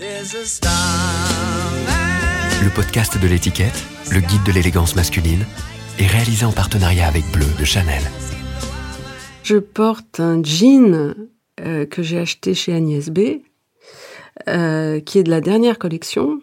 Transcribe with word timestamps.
Le 0.00 0.06
podcast 2.72 3.20
de 3.20 3.26
l'étiquette, 3.26 3.84
le 4.12 4.20
guide 4.20 4.44
de 4.46 4.52
l'élégance 4.52 4.94
masculine, 4.94 5.44
est 5.98 6.06
réalisé 6.06 6.44
en 6.44 6.52
partenariat 6.52 7.08
avec 7.08 7.24
Bleu 7.32 7.48
de 7.58 7.64
Chanel. 7.64 8.02
Je 9.42 9.56
porte 9.56 10.20
un 10.20 10.40
jean 10.44 11.16
euh, 11.60 11.84
que 11.84 12.04
j'ai 12.04 12.18
acheté 12.18 12.54
chez 12.54 12.72
Agnès 12.74 13.10
B, 13.10 13.40
euh, 14.48 15.00
qui 15.00 15.18
est 15.18 15.24
de 15.24 15.30
la 15.30 15.40
dernière 15.40 15.80
collection, 15.80 16.38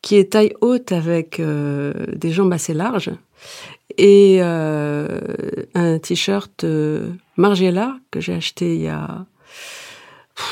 qui 0.00 0.16
est 0.16 0.32
taille 0.32 0.54
haute 0.62 0.90
avec 0.90 1.38
euh, 1.38 1.92
des 2.14 2.32
jambes 2.32 2.54
assez 2.54 2.72
larges, 2.72 3.12
et 3.98 4.40
un 4.40 5.98
t-shirt 6.02 6.64
Margiela 7.36 7.98
que 8.10 8.20
j'ai 8.20 8.32
acheté 8.32 8.74
il 8.76 8.82
y 8.82 8.88
a, 8.88 9.26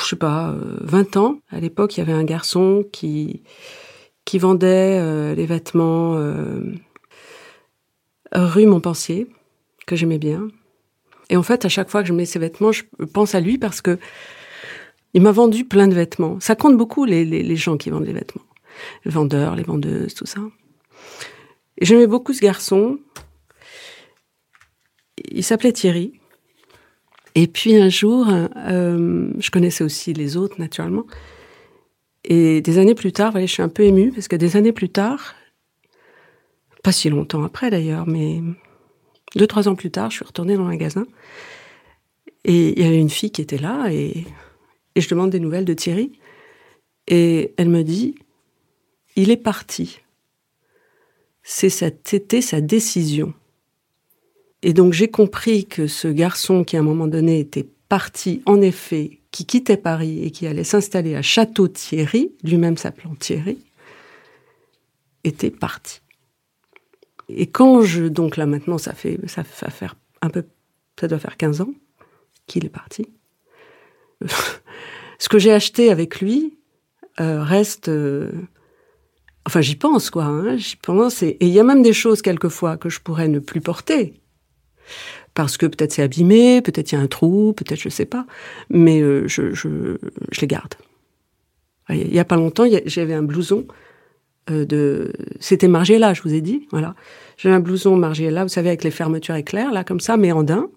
je 0.03 0.09
sais 0.09 0.17
pas, 0.17 0.55
20 0.81 1.17
ans. 1.17 1.39
À 1.51 1.61
l'époque, 1.61 1.97
il 1.97 2.01
y 2.01 2.03
avait 2.03 2.13
un 2.13 2.25
garçon 2.25 2.85
qui 2.93 3.43
qui 4.25 4.39
vendait 4.39 5.35
les 5.35 5.45
vêtements 5.47 6.17
rue 8.33 8.67
Montpensier, 8.67 9.27
que 9.87 9.97
j'aimais 9.97 10.19
bien. 10.19 10.49
Et 11.31 11.37
en 11.37 11.43
fait, 11.43 11.65
à 11.65 11.69
chaque 11.69 11.91
fois 11.91 12.03
que 12.03 12.09
je 12.09 12.13
mets 12.13 12.27
ces 12.27 12.39
vêtements, 12.39 12.73
je 12.73 12.83
pense 13.13 13.35
à 13.35 13.41
lui 13.41 13.59
parce 13.59 13.81
que 13.81 13.99
il 15.15 15.23
m'a 15.23 15.33
vendu 15.33 15.65
plein 15.65 15.87
de 15.89 15.95
vêtements. 15.95 16.41
Ça 16.41 16.57
compte 16.57 16.77
beaucoup 16.77 17.05
les, 17.05 17.25
les, 17.25 17.57
gens 17.57 17.77
qui 17.77 17.89
vendent 17.89 18.05
les 18.05 18.13
vêtements. 18.13 18.45
Les 19.05 19.11
vendeurs, 19.13 19.55
les 19.55 19.63
vendeuses, 19.63 20.15
tout 20.15 20.27
ça. 20.27 20.41
Et 21.79 21.85
j'aimais 21.85 22.09
beaucoup 22.09 22.33
ce 22.33 22.41
garçon. 22.41 22.99
Il 25.31 25.45
s'appelait 25.45 25.73
Thierry. 25.73 26.21
Et 27.35 27.47
puis 27.47 27.77
un 27.77 27.89
jour, 27.89 28.29
euh, 28.29 29.31
je 29.39 29.51
connaissais 29.51 29.85
aussi 29.85 30.13
les 30.13 30.37
autres, 30.37 30.61
naturellement. 30.61 31.05
Et 32.25 32.61
des 32.61 32.79
années 32.79 32.95
plus 32.95 33.13
tard, 33.13 33.39
je 33.39 33.47
suis 33.47 33.63
un 33.63 33.69
peu 33.69 33.83
émue 33.83 34.11
parce 34.13 34.29
que 34.29 34.37
des 34.37 34.57
années 34.57 34.73
plus 34.73 34.89
tard, 34.89 35.35
pas 36.83 36.93
si 36.93 37.11
longtemps 37.11 37.43
après 37.45 37.71
d'ailleurs, 37.71 38.07
mais 38.07 38.41
deux, 39.37 39.47
trois 39.47 39.69
ans 39.69 39.75
plus 39.75 39.91
tard, 39.91 40.11
je 40.11 40.17
suis 40.17 40.25
retournée 40.25 40.55
dans 40.55 40.63
le 40.63 40.69
magasin. 40.69 41.07
Et 42.45 42.79
il 42.79 42.83
y 42.83 42.87
avait 42.87 43.01
une 43.01 43.11
fille 43.11 43.31
qui 43.31 43.43
était 43.43 43.59
là 43.59 43.89
et, 43.91 44.25
je 44.97 45.09
demande 45.09 45.31
des 45.31 45.41
nouvelles 45.41 45.65
de 45.65 45.75
Thierry. 45.75 46.13
Et 47.09 47.53
elle 47.57 47.69
me 47.69 47.83
dit, 47.83 48.15
il 49.17 49.31
est 49.31 49.37
parti. 49.37 50.01
C'était 51.43 52.41
sa 52.41 52.61
décision. 52.61 53.35
Et 54.65 54.73
donc 54.73 54.95
j'ai 54.95 55.09
compris 55.09 55.67
que 55.67 55.87
ce 55.87 56.09
garçon 56.09 56.65
qui 56.65 56.79
à 56.79 56.81
un 56.81 56.83
moment 56.83 57.07
donné 57.07 57.39
était 57.39 57.69
parti, 57.91 58.41
en 58.47 58.63
effet, 58.63 59.21
qui 59.31 59.45
quittait 59.45 59.77
Paris 59.77 60.25
et 60.25 60.31
qui 60.31 60.47
allait 60.47 60.65
s'installer 60.65 61.15
à 61.15 61.21
Château-Thierry, 61.21 62.33
lui-même 62.43 62.79
s'appelant 62.79 63.15
Thierry, 63.15 63.59
était 65.23 65.51
parti. 65.51 66.01
Et 67.29 67.47
quand 67.47 67.83
je, 67.83 68.05
donc 68.05 68.39
là 68.39 68.47
maintenant, 68.47 68.79
ça 68.79 68.95
fait, 68.95 69.21
ça 69.27 69.45
faire 69.45 69.97
un 70.23 70.31
peu, 70.31 70.47
ça 70.99 71.09
doit 71.09 71.19
faire 71.19 71.37
15 71.37 71.61
ans 71.61 71.75
qu'il 72.47 72.65
est 72.65 72.71
parti. 72.71 73.07
Ce 75.19 75.29
que 75.29 75.39
j'ai 75.39 75.53
acheté 75.53 75.91
avec 75.91 76.23
lui 76.23 76.57
euh, 77.21 77.43
reste, 77.43 77.89
euh, 77.91 78.33
enfin 79.47 79.61
j'y 79.61 79.77
pense 79.77 80.09
quoi, 80.09 80.25
hein, 80.25 80.57
j'y 80.57 80.77
pense. 80.77 81.23
Et 81.23 81.37
il 81.41 81.49
y 81.49 81.61
a 81.61 81.65
même 81.65 81.83
des 81.83 81.93
choses 81.93 82.23
quelquefois 82.23 82.79
que 82.79 82.89
je 82.89 83.01
pourrais 83.01 83.29
ne 83.29 83.41
plus 83.41 83.61
porter. 83.61 84.24
Parce 85.35 85.57
que 85.57 85.67
peut-être 85.67 85.93
c'est 85.93 86.03
abîmé, 86.03 86.63
peut-être 86.63 86.93
il 86.93 86.95
y 86.95 86.99
a 86.99 87.01
un 87.01 87.07
trou, 87.07 87.53
peut-être 87.53 87.81
je 87.81 87.89
sais 87.89 88.07
pas, 88.07 88.27
mais 88.71 89.01
euh, 89.01 89.27
je, 89.27 89.97
les 90.41 90.47
garde. 90.47 90.75
Il 91.91 92.15
y 92.15 92.19
a 92.19 92.25
pas 92.25 92.37
longtemps, 92.37 92.65
j'avais 92.87 93.15
un 93.15 93.23
blouson 93.23 93.67
euh, 94.51 94.65
de, 94.65 95.13
c'était 95.41 95.69
Margiela, 95.69 96.15
je 96.15 96.23
vous 96.23 96.35
ai 96.35 96.41
dit, 96.41 96.67
voilà. 96.71 96.95
J'ai 97.37 97.51
un 97.51 97.61
blouson 97.61 97.97
Margiela, 97.97 98.45
vous 98.45 98.49
savez, 98.49 98.69
avec 98.69 98.85
les 98.85 98.91
fermetures 98.91 99.35
éclairs, 99.35 99.73
là, 99.73 99.85
comme 99.85 100.01
ça, 100.01 100.17
mais 100.17 100.33
en 100.33 100.43
daim. 100.43 100.71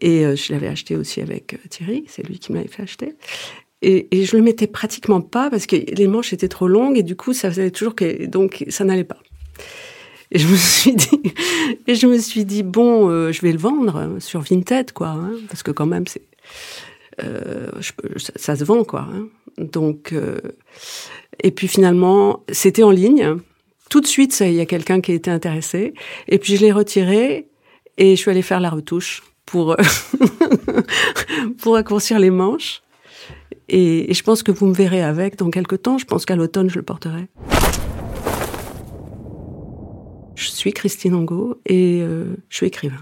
Et 0.00 0.24
euh, 0.24 0.36
je 0.36 0.52
l'avais 0.52 0.68
acheté 0.68 0.96
aussi 0.96 1.20
avec 1.20 1.58
Thierry, 1.70 2.04
c'est 2.08 2.26
lui 2.26 2.38
qui 2.38 2.52
m'avait 2.52 2.68
fait 2.68 2.82
acheter. 2.82 3.14
Et, 3.82 4.08
et, 4.18 4.24
je 4.24 4.36
le 4.36 4.42
mettais 4.42 4.66
pratiquement 4.66 5.22
pas 5.22 5.48
parce 5.48 5.66
que 5.66 5.76
les 5.76 6.06
manches 6.06 6.34
étaient 6.34 6.48
trop 6.48 6.68
longues 6.68 6.98
et 6.98 7.02
du 7.02 7.16
coup, 7.16 7.32
ça 7.32 7.50
faisait 7.50 7.70
toujours 7.70 7.94
que, 7.94 8.26
donc, 8.26 8.64
ça 8.68 8.84
n'allait 8.84 9.04
pas. 9.04 9.18
Et 10.32 10.38
je 10.38 10.46
me 10.46 10.56
suis 10.56 10.94
dit, 10.94 11.32
et 11.86 11.94
je 11.94 12.06
me 12.06 12.18
suis 12.18 12.44
dit, 12.44 12.62
bon, 12.62 13.30
je 13.32 13.40
vais 13.40 13.52
le 13.52 13.58
vendre 13.58 14.16
sur 14.20 14.40
Vinted, 14.40 14.92
quoi, 14.92 15.08
hein, 15.08 15.32
parce 15.48 15.62
que 15.62 15.72
quand 15.72 15.86
même, 15.86 16.06
c'est, 16.06 16.22
ça, 17.18 18.32
ça, 18.36 18.56
se 18.56 18.64
vend, 18.64 18.84
quoi. 18.84 19.08
Hein. 19.12 19.26
Donc, 19.58 20.14
et 21.42 21.50
puis 21.50 21.68
finalement, 21.68 22.44
c'était 22.50 22.82
en 22.82 22.90
ligne. 22.90 23.36
Tout 23.88 24.00
de 24.00 24.06
suite, 24.06 24.38
il 24.40 24.52
y 24.52 24.60
a 24.60 24.66
quelqu'un 24.66 25.00
qui 25.00 25.12
était 25.12 25.30
intéressé. 25.30 25.94
Et 26.28 26.38
puis 26.38 26.56
je 26.56 26.60
l'ai 26.60 26.72
retiré 26.72 27.48
et 27.98 28.16
je 28.16 28.20
suis 28.20 28.30
allée 28.30 28.42
faire 28.42 28.60
la 28.60 28.70
retouche 28.70 29.22
pour 29.46 29.76
pour 31.58 31.74
raccourcir 31.74 32.18
les 32.18 32.30
manches. 32.30 32.82
Et, 33.68 34.12
je 34.12 34.22
pense 34.22 34.42
que 34.42 34.50
vous 34.50 34.66
me 34.66 34.74
verrez 34.74 35.02
avec 35.02 35.36
dans 35.36 35.50
quelques 35.50 35.82
temps. 35.82 35.98
Je 35.98 36.04
pense 36.04 36.24
qu'à 36.24 36.36
l'automne, 36.36 36.68
je 36.70 36.76
le 36.76 36.82
porterai. 36.82 37.28
Je 40.40 40.48
suis 40.48 40.72
Christine 40.72 41.14
Angot 41.14 41.60
et 41.66 42.00
euh, 42.00 42.34
je 42.48 42.56
suis 42.56 42.66
écrivain. 42.66 42.96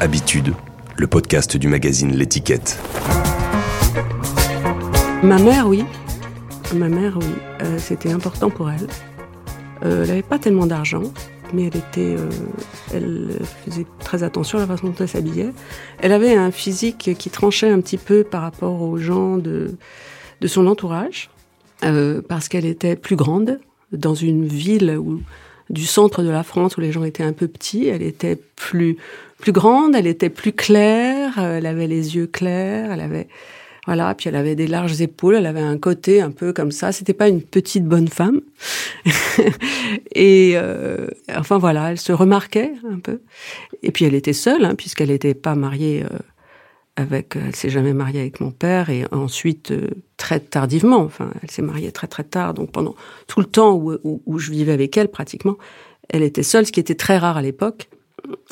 Habitude, 0.00 0.54
le 0.96 1.06
podcast 1.06 1.56
du 1.56 1.68
magazine 1.68 2.10
L'étiquette. 2.16 2.80
Ma 5.22 5.38
mère, 5.38 5.68
oui. 5.68 5.84
Ma 6.74 6.88
mère, 6.88 7.16
oui. 7.16 7.26
Euh, 7.62 7.78
c'était 7.78 8.10
important 8.10 8.50
pour 8.50 8.68
elle. 8.68 8.88
Euh, 9.84 10.02
elle 10.02 10.08
n'avait 10.08 10.22
pas 10.22 10.40
tellement 10.40 10.66
d'argent, 10.66 11.04
mais 11.52 11.64
elle 11.64 11.76
était, 11.76 12.16
euh, 12.16 12.30
elle 12.92 13.30
faisait 13.64 13.86
très 14.00 14.22
attention 14.22 14.58
à 14.58 14.62
la 14.62 14.66
façon 14.66 14.88
dont 14.88 14.94
elle 15.00 15.08
s'habillait. 15.08 15.52
Elle 16.00 16.12
avait 16.12 16.34
un 16.34 16.50
physique 16.50 17.10
qui 17.18 17.30
tranchait 17.30 17.70
un 17.70 17.80
petit 17.80 17.98
peu 17.98 18.24
par 18.24 18.42
rapport 18.42 18.82
aux 18.82 18.98
gens 18.98 19.36
de, 19.36 19.76
de 20.40 20.46
son 20.46 20.66
entourage, 20.66 21.30
parce 22.28 22.48
qu'elle 22.48 22.66
était 22.66 22.96
plus 22.96 23.16
grande, 23.16 23.60
dans 23.92 24.14
une 24.14 24.44
ville 24.46 24.96
où, 24.98 25.20
du 25.70 25.86
centre 25.86 26.22
de 26.22 26.30
la 26.30 26.42
France 26.42 26.76
où 26.76 26.80
les 26.80 26.92
gens 26.92 27.04
étaient 27.04 27.22
un 27.22 27.32
peu 27.32 27.48
petits. 27.48 27.88
Elle 27.88 28.02
était 28.02 28.36
plus 28.56 28.96
plus 29.38 29.52
grande, 29.52 29.94
elle 29.94 30.08
était 30.08 30.30
plus 30.30 30.52
claire, 30.52 31.38
elle 31.38 31.66
avait 31.66 31.86
les 31.86 32.16
yeux 32.16 32.26
clairs, 32.26 32.90
elle 32.90 33.00
avait 33.00 33.28
voilà, 33.88 34.14
puis 34.14 34.28
elle 34.28 34.36
avait 34.36 34.54
des 34.54 34.66
larges 34.66 35.00
épaules, 35.00 35.36
elle 35.36 35.46
avait 35.46 35.62
un 35.62 35.78
côté 35.78 36.20
un 36.20 36.30
peu 36.30 36.52
comme 36.52 36.72
ça. 36.72 36.92
C'était 36.92 37.14
pas 37.14 37.26
une 37.26 37.40
petite 37.40 37.86
bonne 37.86 38.08
femme. 38.08 38.42
et 40.14 40.52
euh, 40.56 41.06
enfin 41.34 41.56
voilà, 41.56 41.92
elle 41.92 41.98
se 41.98 42.12
remarquait 42.12 42.74
un 42.86 42.98
peu. 42.98 43.22
Et 43.82 43.90
puis 43.90 44.04
elle 44.04 44.12
était 44.12 44.34
seule, 44.34 44.66
hein, 44.66 44.74
puisqu'elle 44.74 45.08
n'était 45.08 45.32
pas 45.32 45.54
mariée. 45.54 46.04
Euh, 46.04 46.18
avec, 46.96 47.36
elle 47.36 47.56
s'est 47.56 47.70
jamais 47.70 47.94
mariée 47.94 48.20
avec 48.20 48.40
mon 48.40 48.50
père 48.50 48.90
et 48.90 49.06
ensuite 49.10 49.70
euh, 49.70 49.88
très 50.18 50.40
tardivement. 50.40 50.98
Enfin, 50.98 51.30
elle 51.42 51.50
s'est 51.50 51.62
mariée 51.62 51.90
très 51.90 52.08
très 52.08 52.24
tard, 52.24 52.52
donc 52.52 52.70
pendant 52.70 52.94
tout 53.26 53.40
le 53.40 53.46
temps 53.46 53.74
où, 53.74 53.96
où, 54.04 54.38
je 54.38 54.50
vivais 54.50 54.72
avec 54.72 54.98
elle 54.98 55.08
pratiquement, 55.08 55.56
elle 56.10 56.22
était 56.22 56.42
seule, 56.42 56.66
ce 56.66 56.72
qui 56.72 56.80
était 56.80 56.94
très 56.94 57.16
rare 57.16 57.38
à 57.38 57.42
l'époque. 57.42 57.88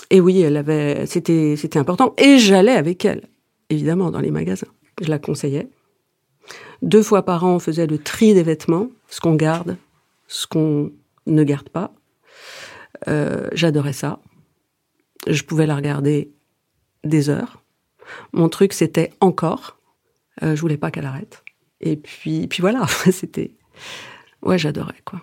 Et 0.08 0.22
oui, 0.22 0.40
elle 0.40 0.56
avait, 0.56 1.04
c'était 1.04 1.56
c'était 1.58 1.78
important. 1.78 2.14
Et 2.16 2.38
j'allais 2.38 2.72
avec 2.72 3.04
elle, 3.04 3.28
évidemment, 3.68 4.10
dans 4.10 4.20
les 4.20 4.30
magasins. 4.30 4.68
Je 5.00 5.08
la 5.08 5.18
conseillais. 5.18 5.68
Deux 6.82 7.02
fois 7.02 7.24
par 7.24 7.44
an, 7.44 7.56
on 7.56 7.58
faisait 7.58 7.86
le 7.86 7.98
tri 7.98 8.34
des 8.34 8.42
vêtements, 8.42 8.88
ce 9.08 9.20
qu'on 9.20 9.34
garde, 9.34 9.76
ce 10.28 10.46
qu'on 10.46 10.92
ne 11.26 11.44
garde 11.44 11.68
pas. 11.68 11.92
Euh, 13.08 13.48
J'adorais 13.52 13.92
ça. 13.92 14.20
Je 15.26 15.42
pouvais 15.42 15.66
la 15.66 15.76
regarder 15.76 16.30
des 17.04 17.30
heures 17.30 17.62
mon 18.32 18.48
truc, 18.48 18.72
c'était 18.72 19.12
encore. 19.20 19.78
Euh, 20.42 20.54
je 20.54 20.60
voulais 20.60 20.76
pas 20.76 20.90
qu'elle 20.90 21.06
arrête. 21.06 21.42
Et 21.80 21.96
puis, 21.96 22.46
puis 22.46 22.60
voilà, 22.60 22.86
c'était. 23.10 23.52
Ouais, 24.42 24.58
j'adorais, 24.58 25.02
quoi. 25.04 25.20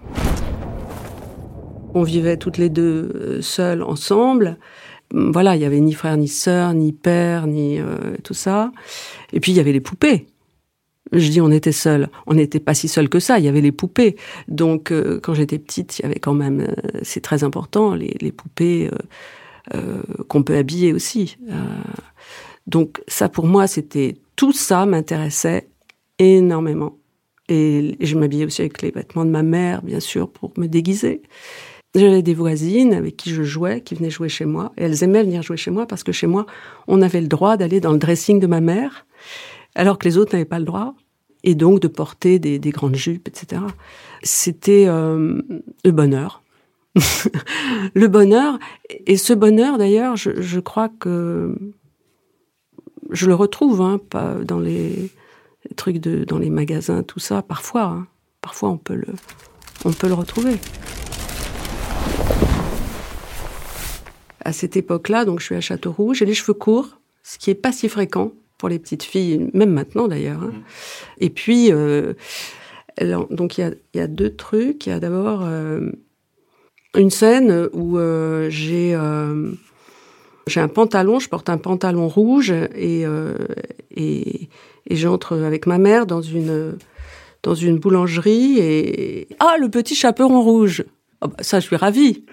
On 1.95 2.03
vivait 2.03 2.38
toutes 2.38 2.57
les 2.57 2.69
deux 2.69 3.12
euh, 3.15 3.42
seules, 3.42 3.83
ensemble. 3.83 4.57
Voilà, 5.13 5.56
il 5.56 5.62
y 5.62 5.65
avait 5.65 5.80
ni 5.80 5.94
frère, 5.94 6.18
ni 6.18 6.27
sœur, 6.27 6.74
ni 6.74 6.92
père, 6.92 7.48
ni 7.48 7.80
euh, 7.80 8.18
tout 8.24 8.33
ça. 8.33 8.71
Et 9.31 9.39
puis, 9.39 9.51
il 9.51 9.56
y 9.56 9.60
avait 9.60 9.71
les 9.71 9.81
poupées. 9.81 10.27
Je 11.12 11.30
dis 11.30 11.39
on 11.39 11.51
était 11.51 11.71
seuls. 11.71 12.10
On 12.25 12.33
n'était 12.33 12.60
pas 12.60 12.74
si 12.74 12.88
seuls 12.88 13.07
que 13.07 13.19
ça. 13.19 13.39
Il 13.39 13.45
y 13.45 13.48
avait 13.48 13.62
les 13.62 13.71
poupées. 13.71 14.18
Donc, 14.48 14.92
euh, 14.92 15.19
quand 15.21 15.33
j'étais 15.33 15.60
petite, 15.60 16.00
il 16.00 16.01
y 16.01 16.06
avait 16.06 16.19
quand 16.19 16.33
même, 16.33 16.68
c'est 17.04 17.21
très 17.21 17.44
important, 17.44 17.94
les, 17.94 18.15
les 18.19 18.31
poupées 18.31 18.89
qu'on 20.27 20.44
peut 20.44 20.57
habiller 20.57 20.92
aussi. 20.92 21.38
Donc 22.68 23.01
ça 23.07 23.30
pour 23.30 23.45
moi 23.45 23.68
c'était 23.68 24.18
tout 24.36 24.51
ça 24.51 24.86
m'intéressait 24.86 25.69
énormément. 26.19 26.98
Et 27.50 27.98
je 28.00 28.18
m'habillais 28.18 28.45
aussi 28.45 28.62
avec 28.62 28.81
les 28.81 28.92
vêtements 28.92 29.25
de 29.25 29.30
ma 29.30 29.44
mère, 29.44 29.81
bien 29.81 30.00
sûr, 30.00 30.30
pour 30.30 30.54
me 30.57 30.68
déguiser. 30.68 31.21
J'avais 31.95 32.24
des 32.24 32.34
voisines 32.34 32.94
avec 32.94 33.18
qui 33.18 33.30
je 33.30 33.44
jouais, 33.44 33.81
qui 33.81 33.94
venaient 33.94 34.10
jouer 34.10 34.30
chez 34.30 34.45
moi. 34.45 34.72
Et 34.78 34.84
elles 34.84 35.04
aimaient 35.04 35.24
venir 35.24 35.44
jouer 35.44 35.57
chez 35.57 35.69
moi 35.69 35.86
parce 35.86 36.04
que 36.04 36.12
chez 36.12 36.25
moi, 36.25 36.48
on 36.88 37.01
avait 37.04 37.22
le 37.22 37.28
droit 37.28 37.56
d'aller 37.56 37.80
dans 37.80 37.92
le 37.92 38.00
dressing 38.00 38.40
de 38.40 38.48
ma 38.48 38.62
mère, 38.62 39.06
alors 39.75 40.00
que 40.00 40.06
les 40.07 40.18
autres 40.18 40.34
n'avaient 40.34 40.45
pas 40.45 40.60
le 40.60 40.66
droit. 40.66 40.95
Et 41.44 41.56
donc 41.56 41.81
de 41.81 41.90
porter 41.90 42.40
des, 42.40 42.60
grandes 42.72 42.95
jupes, 42.95 43.28
etc. 43.28 43.62
C'était 44.24 44.86
euh, 44.88 45.42
le 45.84 45.92
bonheur. 45.92 46.42
le 47.94 48.07
bonheur. 48.07 48.60
Et 49.06 49.18
ce 49.18 49.34
bonheur, 49.34 49.78
d'ailleurs, 49.78 50.16
je, 50.16 50.60
crois 50.60 50.89
que 50.89 51.54
je 53.12 53.28
le 53.28 53.36
retrouve 53.36 53.81
hein, 53.81 54.00
dans 54.46 54.60
les, 54.60 55.12
trucs 55.75 55.98
de, 55.98 56.24
dans 56.24 56.39
les 56.39 56.50
magasins, 56.50 57.04
tout 57.04 57.19
ça. 57.19 57.42
Parfois, 57.42 57.84
hein. 57.84 58.07
parfois 58.42 58.69
on 58.69 58.78
peut 58.78 58.96
le, 58.96 59.13
on 59.86 59.92
peut 59.92 60.07
le 60.07 60.13
retrouver. 60.13 60.57
À 64.44 64.54
cette 64.54 64.75
époque-là, 64.75 65.25
donc 65.25 65.40
je 65.40 65.45
suis 65.45 65.56
à 65.56 65.62
Châteauroux, 65.62 66.13
j'ai 66.13 66.25
les 66.25 66.34
cheveux 66.34 66.54
courts, 66.54 67.00
ce 67.24 67.38
qui 67.38 67.50
est 67.50 67.56
pas 67.56 67.72
si 67.72 67.88
fréquent 67.88 68.34
pour 68.57 68.69
les 68.69 68.80
petites 68.80 69.04
filles, 69.04 69.50
même 69.54 69.72
maintenant 69.72 70.07
d'ailleurs. 70.07 70.44
Hein. 70.44 70.51
Mmh. 70.54 70.63
Et 71.19 71.30
puis, 71.30 71.72
euh, 71.72 72.13
donc 73.30 73.57
il 73.57 73.75
y 73.94 74.00
a, 74.00 74.07
deux 74.07 74.36
trucs. 74.36 74.86
Il 74.86 74.90
y 74.90 74.94
a 74.94 75.00
d'abord 75.00 75.42
euh, 75.44 75.92
une 76.95 77.10
scène 77.10 77.69
où 77.74 77.98
euh, 77.98 78.50
j'ai 78.50 78.98
j'ai 80.48 80.60
un 80.60 80.68
pantalon, 80.68 81.19
je 81.19 81.30
porte 81.30 81.50
un 81.50 81.57
pantalon 81.57 82.07
rouge 82.07 82.51
et 82.51 83.06
et, 83.96 84.50
et 84.89 84.96
j'entre 84.96 85.38
avec 85.38 85.66
ma 85.68 85.78
mère 85.78 86.06
dans 86.06 86.22
une 86.22 86.78
dans 87.44 87.56
une 87.56 87.78
boulangerie 87.78 88.60
et 88.60 89.28
ah 89.39 89.56
le 89.60 89.69
petit 89.69 89.96
chaperon 89.96 90.42
rouge. 90.42 90.86
Oh, 91.22 91.28
bah, 91.28 91.36
ça 91.39 91.60
je 91.60 91.66
suis 91.66 91.75
ravie. 91.75 92.25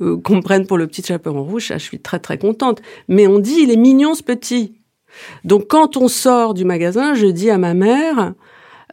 Euh, 0.00 0.20
qu'on 0.20 0.42
prenne 0.42 0.66
pour 0.66 0.78
le 0.78 0.86
petit 0.88 1.02
chaperon 1.02 1.44
rouge, 1.44 1.72
je 1.72 1.78
suis 1.78 2.00
très 2.00 2.18
très 2.18 2.38
contente. 2.38 2.82
Mais 3.08 3.26
on 3.26 3.38
dit, 3.38 3.58
il 3.62 3.70
est 3.70 3.76
mignon 3.76 4.14
ce 4.14 4.22
petit. 4.22 4.74
Donc 5.44 5.68
quand 5.68 5.96
on 5.96 6.08
sort 6.08 6.54
du 6.54 6.64
magasin, 6.64 7.14
je 7.14 7.26
dis 7.26 7.50
à 7.50 7.58
ma 7.58 7.72
mère, 7.74 8.34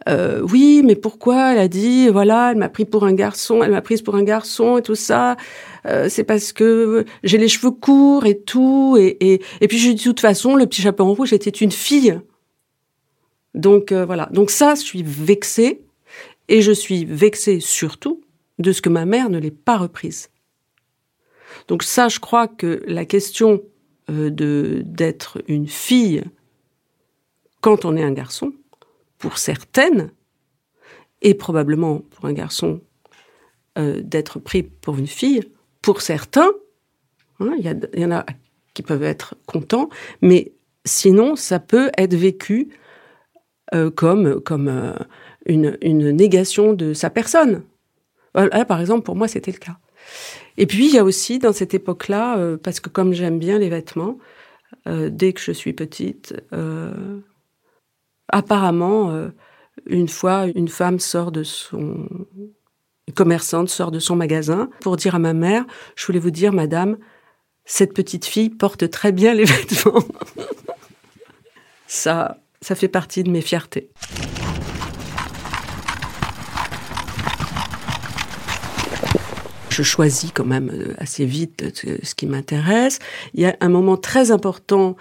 euh, 0.07 0.42
oui, 0.42 0.81
mais 0.84 0.95
pourquoi 0.95 1.54
Elle 1.54 1.60
a 1.60 1.68
dit, 1.68 2.10
voilà, 2.10 2.51
elle 2.51 2.57
m'a 2.57 2.69
pris 2.69 2.86
pour 2.86 3.06
un 3.06 3.13
garçon, 3.13 3.63
elle 3.63 3.72
m'a 3.72 3.81
prise 3.81 4.01
pour 4.01 4.16
un 4.16 4.24
garçon 4.24 4.78
et 4.78 4.81
tout 4.81 4.95
ça. 4.95 5.38
Euh, 5.86 6.10
c'est 6.10 6.24
parce 6.24 6.54
que 6.54 7.06
j'ai 7.24 7.38
les 7.38 7.48
cheveux 7.48 7.72
courts 7.72 8.25
et 8.25 8.40
tout. 8.40 8.95
Et, 9.00 9.18
et, 9.19 9.42
et 9.62 9.68
puis 9.68 9.80
je 9.80 9.90
dis, 9.90 9.95
de 9.95 10.01
toute 10.04 10.19
façon, 10.19 10.56
le 10.56 10.66
petit 10.66 10.81
chaperon 10.81 11.13
rouge 11.13 11.34
était 11.34 11.50
une 11.50 11.72
fille. 11.72 12.19
Donc 13.54 13.92
euh, 13.92 14.06
voilà. 14.06 14.30
Donc 14.31 14.51
ça, 14.51 14.75
je 14.75 14.81
suis 14.81 15.04
vexée. 15.04 15.81
Et 16.50 16.62
je 16.62 16.74
suis 16.74 17.06
vexée 17.06 17.62
surtout 17.62 18.22
de 18.60 18.74
ce 18.74 18.81
que 18.81 18.90
ma 18.90 19.06
mère 19.06 19.30
ne 19.30 19.40
l'ait 19.40 19.50
pas 19.50 19.78
reprise. 19.78 20.30
Donc 21.68 21.84
ça, 21.84 22.08
je 22.08 22.20
crois 22.20 22.48
que 22.48 22.84
la 22.88 23.06
question 23.06 23.62
euh, 24.10 24.30
d'être 24.84 25.42
une 25.48 25.68
fille 25.68 26.24
quand 27.62 27.86
on 27.86 27.96
est 27.96 28.04
un 28.04 28.12
garçon, 28.12 28.52
pour 29.18 29.38
certaines, 29.38 30.12
et 31.22 31.34
probablement 31.34 32.00
pour 32.00 32.26
un 32.26 32.34
garçon 32.34 32.82
euh, 33.78 34.02
d'être 34.04 34.40
pris 34.40 34.64
pour 34.64 34.98
une 34.98 35.08
fille, 35.08 35.42
pour 35.82 36.02
certains, 36.02 36.52
hein, 37.40 37.56
il 37.58 37.66
y, 37.96 38.06
en 38.06 38.12
a 38.12 38.26
qui 38.74 38.84
peuvent 38.84 39.04
être 39.04 39.36
contents, 39.46 39.88
mais 40.22 40.52
sinon, 40.84 41.38
ça 41.38 41.60
peut 41.60 41.90
être 41.98 42.16
vécu 42.16 42.68
euh, 43.74 43.90
comme, 43.90 44.42
comme 44.42 44.98
une, 45.46 45.78
une, 45.82 46.12
négation 46.12 46.74
de 46.74 46.94
sa 46.94 47.10
personne. 47.10 47.64
Là, 48.36 48.66
par 48.66 48.82
exemple, 48.82 49.04
pour 49.04 49.16
moi, 49.16 49.30
c'était 49.30 49.54
le 49.54 49.60
cas. 49.60 49.78
Et 50.58 50.66
puis 50.66 50.88
il 50.88 50.94
y 50.94 51.00
a 51.00 51.04
aussi 51.04 51.40
dans 51.40 51.54
cette 51.54 51.74
époque-là, 51.74 52.38
euh, 52.38 52.58
parce 52.58 52.80
que 52.80 52.90
comme 52.90 53.14
j'aime 53.14 53.40
bien 53.40 53.58
les 53.58 53.70
vêtements, 53.70 54.18
euh, 54.88 55.10
dès 55.12 55.34
que 55.34 55.42
je 55.42 55.52
suis 55.52 55.74
petite, 55.74 56.36
euh, 56.54 57.20
apparemment, 58.30 59.30
une 59.86 60.08
fois, 60.08 60.48
une 60.56 60.68
femme 60.68 61.00
sort 61.00 61.32
de 61.32 61.44
son 61.44 62.08
une 63.08 63.14
commerçante 63.14 63.68
sort 63.68 63.92
de 63.92 64.00
son 64.00 64.16
magasin 64.16 64.70
pour 64.80 64.96
dire 64.96 65.16
à 65.16 65.20
ma 65.20 65.34
mère, 65.34 65.66
je 65.96 66.06
voulais 66.06 66.20
vous 66.20 66.32
dire, 66.32 66.54
madame, 66.54 66.98
cette 67.66 67.94
petite 67.94 68.26
fille 68.26 68.50
porte 68.50 68.90
très 68.90 69.12
bien 69.12 69.34
les 69.34 69.44
vêtements. 69.46 70.06
ça, 71.86 72.38
ça 72.62 72.76
fait 72.76 72.88
partie 72.88 73.24
de 73.24 73.30
mes 73.30 73.42
fiertés. 73.42 73.90
Je 79.74 79.84
choisis 79.84 80.31
quand 80.31 80.46
même 80.46 80.70
euh, 80.74 80.94
assez 80.98 81.25
vite 81.25 81.64
euh, 81.86 81.98
ce 82.02 82.16
qui 82.16 82.28
m'intéresse. 82.28 83.00
Il 83.34 83.42
y 83.42 83.46
a 83.46 83.56
un 83.60 83.70
moment 83.70 83.98
très 83.98 84.31
important 84.31 84.96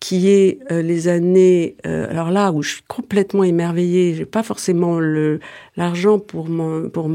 qui 0.00 0.28
est 0.28 0.58
euh, 0.70 0.82
les 0.82 1.08
années, 1.08 1.76
alors 1.84 2.30
là 2.30 2.52
où 2.52 2.62
je 2.62 2.74
suis 2.74 2.82
complètement 2.88 3.44
émerveillée, 3.44 4.14
j'ai 4.14 4.26
pas 4.26 4.42
forcément 4.42 4.98
le 4.98 5.40
l'argent 5.76 6.18
pour 6.18 6.48
pour 6.92 7.10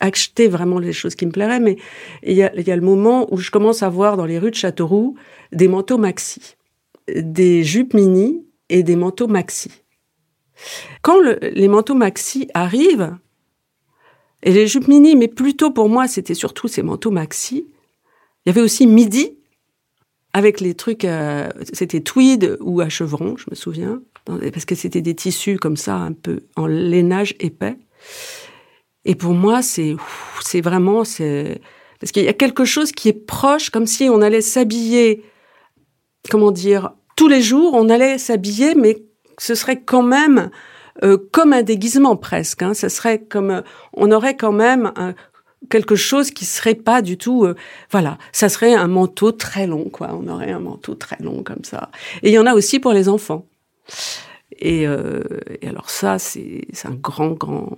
acheter 0.00 0.46
vraiment 0.46 0.78
les 0.78 0.92
choses 0.92 1.14
qui 1.16 1.26
me 1.26 1.32
plairaient, 1.32 1.58
mais 1.58 1.76
il 2.22 2.34
y 2.34 2.42
a, 2.42 2.50
le 2.54 2.80
moment 2.80 3.26
où 3.32 3.38
je 3.38 3.50
commence 3.50 3.82
à 3.82 3.88
voir 3.88 4.16
dans 4.16 4.26
les 4.26 4.38
rues 4.38 4.50
de 4.50 4.56
Châteauroux 4.56 5.16
des 5.52 5.68
manteaux 5.68 5.98
maxi, 5.98 6.56
des 7.08 7.64
jupes 7.64 7.94
mini 7.94 8.44
et 8.68 8.82
des 8.82 8.96
manteaux 8.96 9.28
maxi. 9.28 9.70
Quand 11.02 11.18
les 11.42 11.68
manteaux 11.68 11.94
maxi 11.94 12.48
arrivent, 12.54 13.16
et 14.42 14.52
les 14.52 14.66
jupes 14.66 14.88
mini, 14.88 15.16
mais 15.16 15.28
plutôt 15.28 15.70
pour 15.70 15.88
moi, 15.88 16.08
c'était 16.08 16.34
surtout 16.34 16.68
ces 16.68 16.82
manteaux 16.82 17.10
maxi. 17.10 17.66
Il 18.44 18.48
y 18.48 18.50
avait 18.50 18.60
aussi 18.60 18.86
midi, 18.86 19.38
avec 20.32 20.60
les 20.60 20.74
trucs, 20.74 21.04
euh, 21.04 21.48
c'était 21.72 22.00
tweed 22.00 22.58
ou 22.60 22.80
à 22.80 22.88
chevron, 22.88 23.36
je 23.36 23.46
me 23.50 23.54
souviens, 23.56 24.02
parce 24.24 24.64
que 24.64 24.74
c'était 24.74 25.00
des 25.00 25.14
tissus 25.14 25.56
comme 25.56 25.76
ça, 25.76 25.96
un 25.96 26.12
peu 26.12 26.40
en 26.56 26.66
lainage 26.66 27.34
épais. 27.40 27.76
Et 29.04 29.14
pour 29.14 29.32
moi, 29.32 29.62
c'est, 29.62 29.96
c'est 30.42 30.60
vraiment, 30.60 31.04
c'est, 31.04 31.60
parce 32.00 32.12
qu'il 32.12 32.24
y 32.24 32.28
a 32.28 32.34
quelque 32.34 32.64
chose 32.64 32.92
qui 32.92 33.08
est 33.08 33.26
proche, 33.26 33.70
comme 33.70 33.86
si 33.86 34.08
on 34.10 34.20
allait 34.20 34.42
s'habiller, 34.42 35.22
comment 36.30 36.50
dire, 36.50 36.92
tous 37.16 37.28
les 37.28 37.40
jours, 37.40 37.74
on 37.74 37.88
allait 37.88 38.18
s'habiller, 38.18 38.74
mais 38.74 38.98
ce 39.38 39.54
serait 39.54 39.80
quand 39.80 40.02
même 40.02 40.50
euh, 41.02 41.18
comme 41.32 41.52
un 41.52 41.62
déguisement 41.62 42.16
presque. 42.16 42.62
Hein. 42.62 42.74
Ça 42.74 42.88
serait 42.88 43.20
comme 43.20 43.50
euh, 43.50 43.62
on 43.92 44.10
aurait 44.10 44.36
quand 44.36 44.52
même 44.52 44.92
quelque 45.70 45.96
chose 45.96 46.30
qui 46.30 46.44
serait 46.44 46.74
pas 46.74 47.02
du 47.02 47.18
tout 47.18 47.44
euh, 47.44 47.54
voilà. 47.90 48.18
Ça 48.32 48.48
serait 48.48 48.74
un 48.74 48.88
manteau 48.88 49.32
très 49.32 49.66
long 49.66 49.84
quoi. 49.90 50.10
On 50.12 50.26
aurait 50.28 50.52
un 50.52 50.60
manteau 50.60 50.94
très 50.94 51.18
long 51.22 51.42
comme 51.42 51.64
ça. 51.64 51.90
Et 52.22 52.30
il 52.30 52.32
y 52.32 52.38
en 52.38 52.46
a 52.46 52.54
aussi 52.54 52.80
pour 52.80 52.92
les 52.92 53.08
enfants. 53.08 53.46
Et, 54.58 54.82
et 54.82 55.68
alors 55.68 55.90
ça 55.90 56.18
c'est 56.18 56.66
un 56.84 56.94
grand 56.94 57.32
grand 57.32 57.76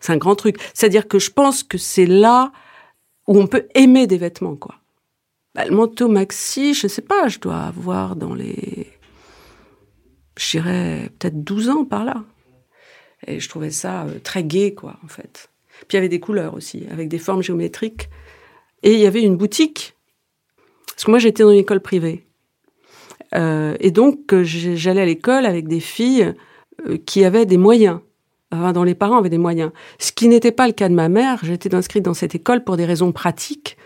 c'est 0.00 0.12
un 0.12 0.16
grand 0.16 0.34
truc. 0.34 0.56
C'est 0.72 0.86
à 0.86 0.88
dire 0.88 1.08
que 1.08 1.18
je 1.18 1.30
pense 1.30 1.62
que 1.62 1.78
c'est 1.78 2.06
là 2.06 2.52
où 3.26 3.38
on 3.38 3.46
peut 3.46 3.66
aimer 3.74 4.06
des 4.06 4.18
vêtements 4.18 4.56
quoi. 4.56 4.76
Bah, 5.54 5.64
le 5.66 5.74
manteau 5.74 6.08
maxi 6.08 6.74
je 6.74 6.88
sais 6.88 7.02
pas 7.02 7.28
je 7.28 7.38
dois 7.38 7.60
avoir 7.60 8.16
dans 8.16 8.34
les 8.34 8.93
j'irais 10.36 11.10
peut-être 11.18 11.42
12 11.42 11.68
ans 11.70 11.84
par 11.84 12.04
là. 12.04 12.24
Et 13.26 13.40
je 13.40 13.48
trouvais 13.48 13.70
ça 13.70 14.04
euh, 14.04 14.18
très 14.22 14.44
gai, 14.44 14.74
quoi, 14.74 14.96
en 15.04 15.08
fait. 15.08 15.50
Puis 15.88 15.92
il 15.92 15.94
y 15.94 15.98
avait 15.98 16.08
des 16.08 16.20
couleurs 16.20 16.54
aussi, 16.54 16.84
avec 16.90 17.08
des 17.08 17.18
formes 17.18 17.42
géométriques. 17.42 18.08
Et 18.82 18.94
il 18.94 19.00
y 19.00 19.06
avait 19.06 19.22
une 19.22 19.36
boutique. 19.36 19.94
Parce 20.88 21.04
que 21.04 21.10
moi, 21.10 21.18
j'étais 21.18 21.42
dans 21.42 21.50
une 21.50 21.58
école 21.58 21.80
privée. 21.80 22.26
Euh, 23.34 23.74
et 23.80 23.90
donc, 23.90 24.32
euh, 24.32 24.44
j'allais 24.44 25.00
à 25.00 25.06
l'école 25.06 25.46
avec 25.46 25.66
des 25.68 25.80
filles 25.80 26.34
qui 27.06 27.24
avaient 27.24 27.46
des 27.46 27.56
moyens. 27.56 28.00
Enfin, 28.52 28.72
dont 28.72 28.84
les 28.84 28.94
parents 28.94 29.18
avaient 29.18 29.30
des 29.30 29.38
moyens. 29.38 29.72
Ce 29.98 30.12
qui 30.12 30.28
n'était 30.28 30.52
pas 30.52 30.66
le 30.66 30.72
cas 30.72 30.88
de 30.88 30.94
ma 30.94 31.08
mère. 31.08 31.40
J'étais 31.42 31.74
inscrite 31.74 32.04
dans 32.04 32.14
cette 32.14 32.34
école 32.34 32.62
pour 32.62 32.76
des 32.76 32.84
raisons 32.84 33.10
pratiques. 33.10 33.76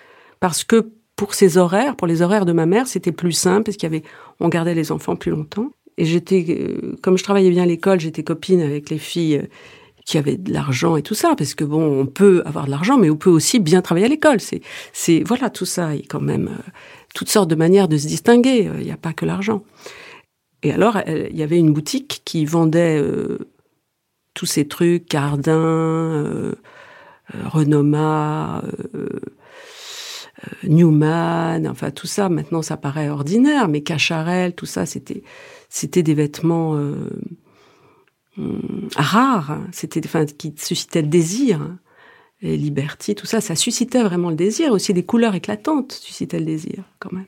Parce 0.41 0.65
que 0.65 0.91
pour 1.17 1.35
ses 1.35 1.59
horaires, 1.59 1.97
pour 1.97 2.07
les 2.07 2.23
horaires 2.23 2.45
de 2.45 2.53
ma 2.53 2.67
mère, 2.67 2.87
c'était 2.87 3.13
plus 3.13 3.33
simple, 3.33 3.65
parce 3.65 3.77
qu'il 3.77 4.03
gardait 4.41 4.75
les 4.75 4.93
enfants 4.93 5.17
plus 5.17 5.33
longtemps. 5.33 5.73
Et 5.99 6.05
j'étais, 6.05 6.47
euh, 6.49 6.97
comme 7.03 7.19
je 7.19 7.25
travaillais 7.25 7.51
bien 7.51 7.65
à 7.65 7.67
l'école, 7.67 7.99
j'étais 7.99 8.23
copine 8.23 8.63
avec 8.63 8.89
les 8.89 8.99
filles 8.99 9.39
euh, 9.39 9.47
qui 10.07 10.17
avaient 10.17 10.37
de 10.37 10.53
l'argent 10.53 10.97
et 10.97 11.03
tout 11.03 11.15
ça, 11.15 11.35
parce 11.37 11.55
que 11.55 11.65
bon, 11.65 11.83
on 11.83 12.07
peut 12.07 12.43
avoir 12.47 12.67
de 12.67 12.71
l'argent, 12.71 12.97
mais 12.97 13.11
on 13.11 13.17
peut 13.17 13.29
aussi 13.29 13.59
bien 13.59 13.83
travailler 13.83 14.07
à 14.07 14.09
l'école. 14.09 14.39
C'est, 14.41 15.23
voilà, 15.25 15.51
tout 15.51 15.67
ça, 15.67 15.89
a 15.89 15.95
quand 16.09 16.21
même 16.21 16.49
euh, 16.49 16.71
toutes 17.15 17.29
sortes 17.29 17.51
de 17.51 17.57
manières 17.57 17.89
de 17.89 17.97
se 17.99 18.07
distinguer. 18.07 18.71
Il 18.79 18.85
n'y 18.85 18.93
a 18.93 18.97
pas 18.97 19.13
que 19.13 19.27
l'argent. 19.27 19.65
Et 20.63 20.73
alors, 20.73 20.99
il 21.07 21.37
y 21.37 21.43
avait 21.43 21.59
une 21.59 21.73
boutique 21.73 22.23
qui 22.25 22.45
vendait 22.45 23.01
tous 24.35 24.47
ces 24.47 24.67
trucs, 24.67 25.07
Cardin, 25.07 26.53
Renoma, 27.45 28.65
Newman, 30.65 31.69
enfin 31.69 31.93
tout 31.93 32.09
ça. 32.09 32.29
Maintenant, 32.29 32.63
ça 32.63 32.77
paraît 32.77 33.09
ordinaire, 33.09 33.69
mais 33.69 33.83
Cacharel, 33.83 34.53
tout 34.55 34.67
ça, 34.67 34.85
c'était 34.85 35.23
c'était 35.69 36.03
des 36.03 36.15
vêtements 36.15 36.77
euh, 36.77 36.95
hum, 38.37 38.89
rares, 38.97 39.59
c'était, 39.73 40.01
enfin, 40.05 40.25
qui 40.27 40.55
suscitaient 40.57 41.03
le 41.03 41.09
désir. 41.09 41.61
et 42.41 42.57
Liberty, 42.57 43.15
tout 43.15 43.27
ça, 43.27 43.41
ça 43.41 43.55
suscitait 43.55 44.03
vraiment 44.03 44.31
le 44.31 44.37
désir. 44.37 44.73
Aussi 44.73 44.95
des 44.95 45.05
couleurs 45.05 45.35
éclatantes 45.35 45.93
suscitaient 45.93 46.39
le 46.39 46.47
désir, 46.47 46.85
quand 46.99 47.13
même. 47.13 47.27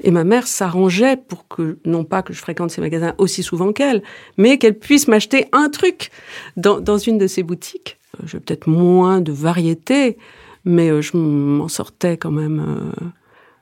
Et 0.00 0.12
ma 0.12 0.22
mère 0.22 0.46
s'arrangeait 0.46 1.16
pour 1.16 1.48
que, 1.48 1.78
non 1.84 2.04
pas 2.04 2.22
que 2.22 2.32
je 2.32 2.38
fréquente 2.38 2.70
ces 2.70 2.80
magasins 2.80 3.14
aussi 3.18 3.42
souvent 3.42 3.72
qu'elle, 3.72 4.02
mais 4.36 4.58
qu'elle 4.58 4.78
puisse 4.78 5.08
m'acheter 5.08 5.46
un 5.50 5.68
truc 5.70 6.10
dans, 6.56 6.80
dans 6.80 6.98
une 6.98 7.18
de 7.18 7.26
ces 7.26 7.42
boutiques. 7.42 7.98
Euh, 8.20 8.26
j'ai 8.26 8.38
peut-être 8.38 8.68
moins 8.68 9.20
de 9.20 9.32
variété, 9.32 10.16
mais 10.64 10.88
euh, 10.90 11.02
je 11.02 11.16
m'en 11.16 11.68
sortais 11.68 12.16
quand 12.16 12.30
même. 12.30 12.92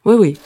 Oui, 0.05 0.15
oui. 0.19 0.39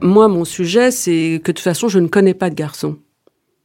Moi, 0.00 0.28
mon 0.28 0.44
sujet, 0.44 0.90
c'est 0.90 1.40
que 1.42 1.50
de 1.50 1.56
toute 1.56 1.60
façon, 1.60 1.88
je 1.88 1.98
ne 1.98 2.08
connais 2.08 2.34
pas 2.34 2.50
de 2.50 2.54
garçon. 2.54 2.98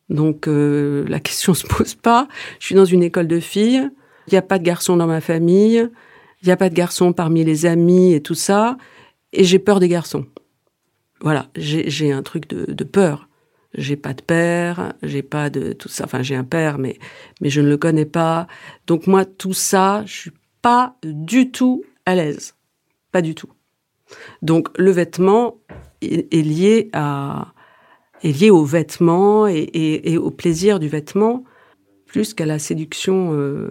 Donc, 0.09 0.47
la 0.47 1.19
question 1.19 1.53
se 1.53 1.67
pose 1.67 1.95
pas. 1.95 2.27
Je 2.59 2.65
suis 2.67 2.75
dans 2.75 2.85
une 2.85 3.03
école 3.03 3.27
de 3.27 3.39
filles. 3.39 3.89
Il 4.27 4.33
n'y 4.33 4.37
a 4.37 4.41
pas 4.41 4.59
de 4.59 4.63
garçon 4.63 4.97
dans 4.97 5.07
ma 5.07 5.21
famille. 5.21 5.89
Il 6.41 6.45
n'y 6.45 6.51
a 6.51 6.57
pas 6.57 6.69
de 6.69 6.75
garçons 6.75 7.13
parmi 7.13 7.43
les 7.43 7.65
amis 7.65 8.13
et 8.13 8.21
tout 8.21 8.35
ça. 8.35 8.77
Et 9.31 9.43
j'ai 9.43 9.59
peur 9.59 9.79
des 9.79 9.87
garçons. 9.87 10.25
Voilà, 11.21 11.47
j'ai 11.55 12.11
un 12.11 12.21
truc 12.21 12.49
de, 12.49 12.71
de 12.71 12.83
peur. 12.83 13.29
J'ai 13.75 13.95
pas 13.95 14.13
de 14.13 14.21
père, 14.21 14.93
j'ai 15.01 15.23
pas 15.23 15.49
de 15.49 15.73
tout 15.73 15.89
ça. 15.89 16.03
Enfin, 16.03 16.21
j'ai 16.21 16.35
un 16.35 16.43
père, 16.43 16.77
mais 16.77 16.99
mais 17.41 17.49
je 17.49 17.61
ne 17.61 17.69
le 17.69 17.77
connais 17.77 18.05
pas. 18.05 18.47
Donc 18.85 19.07
moi, 19.07 19.25
tout 19.25 19.53
ça, 19.53 20.03
je 20.05 20.13
suis 20.13 20.31
pas 20.61 20.95
du 21.03 21.49
tout 21.49 21.83
à 22.05 22.13
l'aise, 22.13 22.55
pas 23.11 23.21
du 23.21 23.33
tout. 23.33 23.49
Donc 24.43 24.69
le 24.77 24.91
vêtement 24.91 25.57
est, 26.03 26.41
lié 26.41 26.89
à 26.93 27.53
est 28.23 28.31
lié 28.31 28.49
au 28.49 28.63
vêtement 28.63 29.47
et, 29.47 29.57
et, 29.57 30.13
et, 30.13 30.17
au 30.17 30.31
plaisir 30.31 30.79
du 30.79 30.87
vêtement 30.87 31.43
plus 32.05 32.33
qu'à 32.33 32.45
la 32.45 32.59
séduction 32.59 33.33
euh, 33.33 33.69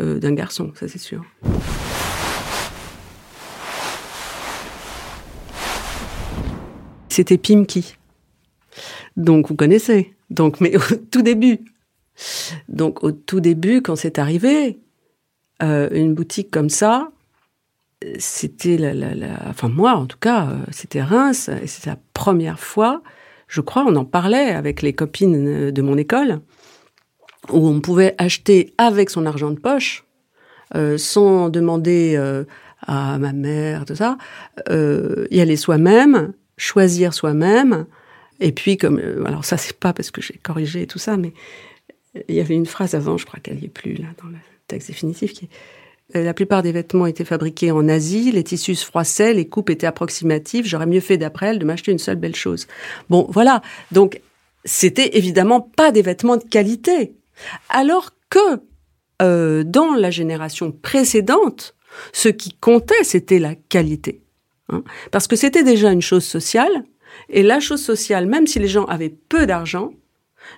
euh, 0.00 0.18
d'un 0.18 0.32
garçon, 0.32 0.72
ça 0.74 0.88
c'est 0.88 0.98
sûr. 0.98 1.24
C'était 7.08 7.38
Pimki. 7.38 7.96
Donc 9.16 9.48
vous 9.48 9.56
connaissez. 9.56 10.14
Donc, 10.30 10.60
mais 10.60 10.76
au 10.76 10.96
tout 11.10 11.22
début. 11.22 11.60
Donc 12.68 13.04
au 13.04 13.12
tout 13.12 13.40
début, 13.40 13.82
quand 13.82 13.96
c'est 13.96 14.18
arrivé, 14.18 14.80
euh, 15.62 15.88
une 15.92 16.14
boutique 16.14 16.50
comme 16.50 16.70
ça, 16.70 17.10
c'était 18.18 18.76
la, 18.76 18.94
la, 18.94 19.14
la, 19.14 19.38
enfin 19.48 19.68
moi 19.68 19.92
en 19.92 20.06
tout 20.06 20.18
cas, 20.18 20.48
euh, 20.48 20.56
c'était 20.70 21.02
Reims, 21.02 21.50
et 21.62 21.66
c'était 21.66 21.90
la 21.90 21.98
première 22.14 22.58
fois, 22.58 23.02
je 23.48 23.60
crois, 23.60 23.84
on 23.86 23.96
en 23.96 24.04
parlait 24.04 24.50
avec 24.50 24.82
les 24.82 24.92
copines 24.92 25.70
de 25.70 25.82
mon 25.82 25.96
école, 25.98 26.40
où 27.50 27.66
on 27.68 27.80
pouvait 27.80 28.14
acheter 28.18 28.74
avec 28.78 29.10
son 29.10 29.26
argent 29.26 29.50
de 29.50 29.58
poche, 29.58 30.04
euh, 30.74 30.98
sans 30.98 31.48
demander 31.48 32.14
euh, 32.16 32.44
à 32.86 33.18
ma 33.18 33.32
mère, 33.32 33.84
tout 33.84 33.96
ça, 33.96 34.16
euh, 34.68 35.26
y 35.30 35.40
aller 35.40 35.56
soi-même, 35.56 36.32
choisir 36.56 37.12
soi-même. 37.12 37.86
Et 38.38 38.52
puis, 38.52 38.76
comme, 38.76 38.98
euh, 38.98 39.24
alors 39.24 39.44
ça, 39.44 39.56
c'est 39.56 39.76
pas 39.78 39.92
parce 39.92 40.10
que 40.10 40.22
j'ai 40.22 40.34
corrigé 40.34 40.86
tout 40.86 40.98
ça, 40.98 41.16
mais 41.16 41.32
il 42.28 42.34
y 42.34 42.40
avait 42.40 42.54
une 42.54 42.66
phrase 42.66 42.94
avant, 42.94 43.16
je 43.16 43.26
crois 43.26 43.40
qu'elle 43.40 43.58
n'y 43.58 43.66
est 43.66 43.68
plus 43.68 43.94
là 43.94 44.08
dans 44.22 44.28
le 44.28 44.36
texte 44.66 44.88
définitif, 44.88 45.32
qui 45.32 45.46
est 45.46 45.48
euh, 45.48 45.79
la 46.14 46.34
plupart 46.34 46.62
des 46.62 46.72
vêtements 46.72 47.06
étaient 47.06 47.24
fabriqués 47.24 47.70
en 47.70 47.88
Asie, 47.88 48.32
les 48.32 48.44
tissus 48.44 48.74
se 48.74 48.84
froissaient, 48.84 49.34
les 49.34 49.48
coupes 49.48 49.70
étaient 49.70 49.86
approximatives, 49.86 50.66
j'aurais 50.66 50.86
mieux 50.86 51.00
fait 51.00 51.18
d'après 51.18 51.46
elle 51.46 51.58
de 51.58 51.64
m'acheter 51.64 51.92
une 51.92 51.98
seule 51.98 52.16
belle 52.16 52.36
chose. 52.36 52.66
Bon, 53.08 53.26
voilà. 53.30 53.62
Donc, 53.92 54.20
c'était 54.64 55.16
évidemment 55.16 55.60
pas 55.60 55.92
des 55.92 56.02
vêtements 56.02 56.36
de 56.36 56.44
qualité. 56.44 57.14
Alors 57.68 58.10
que, 58.28 58.60
euh, 59.22 59.64
dans 59.64 59.94
la 59.94 60.10
génération 60.10 60.72
précédente, 60.72 61.74
ce 62.12 62.28
qui 62.28 62.52
comptait, 62.52 63.04
c'était 63.04 63.38
la 63.38 63.54
qualité. 63.54 64.22
Hein. 64.68 64.82
Parce 65.10 65.26
que 65.26 65.36
c'était 65.36 65.64
déjà 65.64 65.90
une 65.90 66.02
chose 66.02 66.24
sociale, 66.24 66.84
et 67.28 67.42
la 67.42 67.60
chose 67.60 67.82
sociale, 67.82 68.26
même 68.26 68.46
si 68.46 68.58
les 68.58 68.68
gens 68.68 68.84
avaient 68.84 69.14
peu 69.28 69.46
d'argent, 69.46 69.92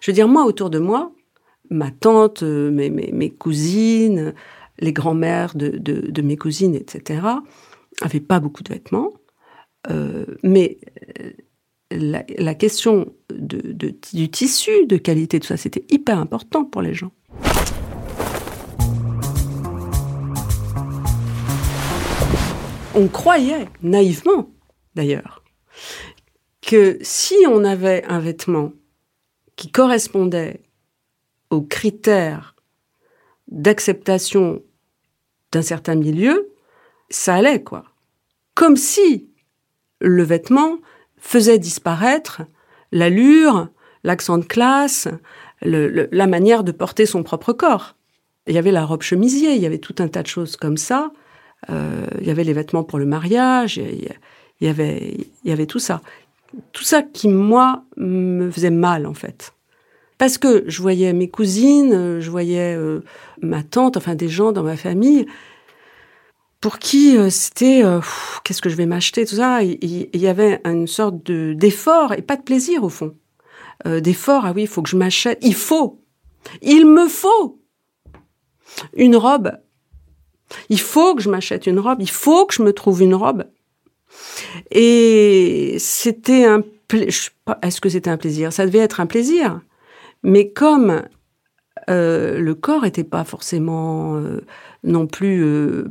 je 0.01 0.11
veux 0.11 0.15
dire, 0.15 0.29
moi, 0.29 0.45
autour 0.45 0.71
de 0.71 0.79
moi, 0.79 1.13
ma 1.71 1.91
tante, 1.91 2.43
euh, 2.43 2.71
mes 2.71 3.31
cousines, 3.31 4.35
les 4.79 4.93
grands-mères 4.93 5.55
de, 5.55 6.23
mes 6.23 6.37
cousines, 6.37 6.75
etc., 6.75 7.21
avaient 8.01 8.21
pas 8.21 8.41
beaucoup 8.41 8.63
de 8.63 8.73
vêtements. 8.73 9.13
Euh, 9.91 10.27
mais 10.43 10.79
euh, 11.19 11.31
la, 12.39 12.55
question 12.55 13.13
du 13.31 14.31
tissu, 14.31 14.87
de 14.87 14.97
qualité, 14.97 15.41
tout 15.41 15.49
ça, 15.49 15.57
c'était 15.57 15.85
hyper 15.91 16.19
important 16.19 16.65
pour 16.65 16.83
les 16.83 16.95
gens. 16.95 17.13
On 22.95 23.09
croyait, 23.09 23.69
naïvement 23.83 24.51
d'ailleurs, 24.95 25.43
que 26.61 26.99
si 27.03 27.35
on 27.49 27.65
avait 27.65 28.05
un 28.05 28.21
vêtement 28.21 28.73
qui 29.57 29.71
correspondait 29.71 30.63
aux 31.51 31.63
critères 31.63 32.55
d'acceptation 33.53 34.63
d'un 35.53 35.63
certain 35.63 35.95
milieu, 35.95 36.49
ça 37.11 37.35
allait, 37.35 37.63
quoi. 37.63 37.85
Comme 38.55 38.77
si 38.77 39.29
le 40.01 40.23
vêtement 40.23 40.79
faisait 41.19 41.59
disparaître 41.59 42.43
l'allure, 42.91 43.69
l'accent 44.03 44.39
de 44.39 44.45
classe, 44.45 45.09
la 45.63 46.27
manière 46.27 46.65
de 46.65 46.73
porter 46.73 47.07
son 47.07 47.23
propre 47.23 47.53
corps. 47.53 47.95
Il 48.47 48.55
y 48.55 48.59
avait 48.59 48.73
la 48.73 48.85
robe 48.85 49.03
chemisier, 49.03 49.55
il 49.55 49.63
y 49.63 49.67
avait 49.67 49.79
tout 49.79 49.95
un 49.99 50.09
tas 50.09 50.23
de 50.23 50.27
choses 50.27 50.57
comme 50.57 50.77
ça. 50.77 51.13
Euh, 51.71 52.07
il 52.21 52.27
y 52.27 52.31
avait 52.31 52.43
les 52.43 52.53
vêtements 52.53 52.83
pour 52.83 52.99
le 52.99 53.07
mariage, 53.07 53.77
il 53.77 54.09
y 54.61 54.69
avait, 54.69 55.17
il 55.45 55.49
y 55.49 55.53
avait 55.53 55.67
tout 55.67 55.79
ça. 55.79 56.01
Tout 56.73 56.83
ça 56.83 57.03
qui, 57.03 57.29
moi, 57.29 57.85
me 57.97 58.51
faisait 58.51 58.71
mal, 58.71 59.07
en 59.07 59.15
fait. 59.15 59.53
Parce 60.23 60.39
que 60.39 60.63
je 60.69 60.81
voyais 60.81 61.13
mes 61.13 61.29
cousines, 61.29 62.21
je 62.21 62.31
voyais 62.31 62.77
euh, 62.77 63.01
ma 63.41 63.65
tante, 63.65 63.97
enfin 63.97 64.15
des 64.15 64.29
gens 64.29 64.53
dans 64.53 64.63
ma 64.63 64.77
famille, 64.77 65.27
pour 66.61 66.79
qui 66.79 67.17
euh, 67.17 67.29
c'était 67.29 67.83
euh, 67.83 67.99
qu'est-ce 68.45 68.63
que 68.63 68.69
je 68.69 68.77
vais 68.77 68.87
m'acheter, 68.87 69.27
tout 69.27 69.35
ça. 69.35 69.65
Il, 69.65 70.17
y 70.17 70.29
avait 70.29 70.61
une 70.65 70.87
sorte 70.87 71.27
de 71.27 71.55
d'effort 71.55 72.13
et 72.13 72.23
pas 72.23 72.37
de 72.37 72.43
plaisir 72.43 72.85
au 72.85 72.89
fond. 72.89 73.17
Euh, 73.85 73.99
d'effort, 73.99 74.47
ah 74.47 74.53
oui, 74.55 74.63
il 74.63 74.69
faut 74.69 74.83
que 74.83 74.91
je 74.91 74.97
m'achète. 74.97 75.41
Il 75.43 75.57
faut, 75.57 76.01
il 76.61 76.87
me 76.87 77.09
faut 77.09 77.61
une 78.97 79.17
robe. 79.17 79.51
Il 80.69 80.79
faut 80.79 81.17
que 81.17 81.23
je 81.23 81.31
m'achète 81.31 81.67
une 81.67 81.81
robe. 81.81 81.99
Il 82.01 82.11
faut 82.11 82.47
que 82.47 82.55
je 82.55 82.63
me 82.63 82.73
trouve 82.73 83.03
une 83.03 83.17
robe. 83.17 83.43
Et 84.71 85.75
c'était 85.81 86.45
un 86.45 86.63
est-ce 86.93 87.81
que 87.81 87.89
c'était 87.89 88.11
un 88.11 88.19
plaisir? 88.19 88.53
Ça 88.53 88.67
devait 88.67 88.79
être 88.79 89.01
un 89.01 89.07
plaisir. 89.07 89.61
Mais 90.23 90.51
comme 90.51 91.03
euh, 91.91 92.39
le 92.39 92.55
corps 92.55 92.83
n'était 92.83 93.05
pas 93.05 93.25
forcément 93.25 94.17
euh, 94.17 94.45
non 94.85 95.07
plus, 95.07 95.43
euh, 95.45 95.89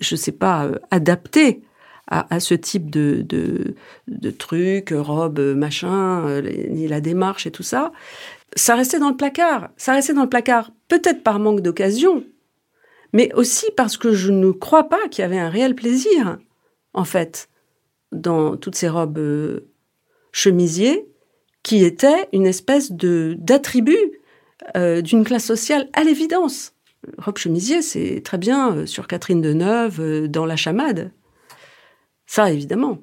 je 0.00 0.16
sais 0.16 0.32
pas, 0.32 0.70
adapté 0.90 1.62
à, 2.08 2.38
ce 2.38 2.54
type 2.54 2.88
de, 2.88 3.22
de, 3.22 3.74
de 4.06 4.30
trucs, 4.30 4.94
robe, 4.96 5.40
machin, 5.40 6.40
ni 6.70 6.86
la 6.86 7.00
démarche 7.00 7.48
et 7.48 7.50
tout 7.50 7.64
ça, 7.64 7.90
ça 8.54 8.76
restait 8.76 9.00
dans 9.00 9.10
le 9.10 9.16
placard. 9.16 9.70
Ça 9.76 9.92
restait 9.92 10.14
dans 10.14 10.22
le 10.22 10.28
placard, 10.28 10.70
peut-être 10.86 11.24
par 11.24 11.40
manque 11.40 11.62
d'occasion, 11.62 12.22
mais 13.12 13.34
aussi 13.34 13.66
parce 13.76 13.96
que 13.96 14.12
je 14.12 14.30
ne 14.30 14.52
crois 14.52 14.88
pas 14.88 15.08
qu'il 15.10 15.22
y 15.22 15.24
avait 15.24 15.40
un 15.40 15.48
réel 15.48 15.74
plaisir, 15.74 16.38
en 16.94 17.04
fait, 17.04 17.48
dans 18.12 18.56
toutes 18.56 18.76
ces 18.76 18.88
robes 18.88 19.64
chemisiers 20.30 21.08
qui 21.66 21.84
était 21.84 22.28
une 22.32 22.46
espèce 22.46 22.92
de 22.92 23.34
d'attribut 23.40 24.20
euh, 24.76 25.02
d'une 25.02 25.24
classe 25.24 25.44
sociale 25.44 25.88
à 25.94 26.04
l'évidence. 26.04 26.74
Robe 27.18 27.38
chemisier, 27.38 27.82
c'est 27.82 28.22
très 28.24 28.38
bien 28.38 28.72
euh, 28.72 28.86
sur 28.86 29.08
Catherine 29.08 29.40
Deneuve, 29.42 30.00
euh, 30.00 30.28
dans 30.28 30.46
La 30.46 30.54
Chamade. 30.54 31.10
Ça, 32.24 32.52
évidemment. 32.52 32.98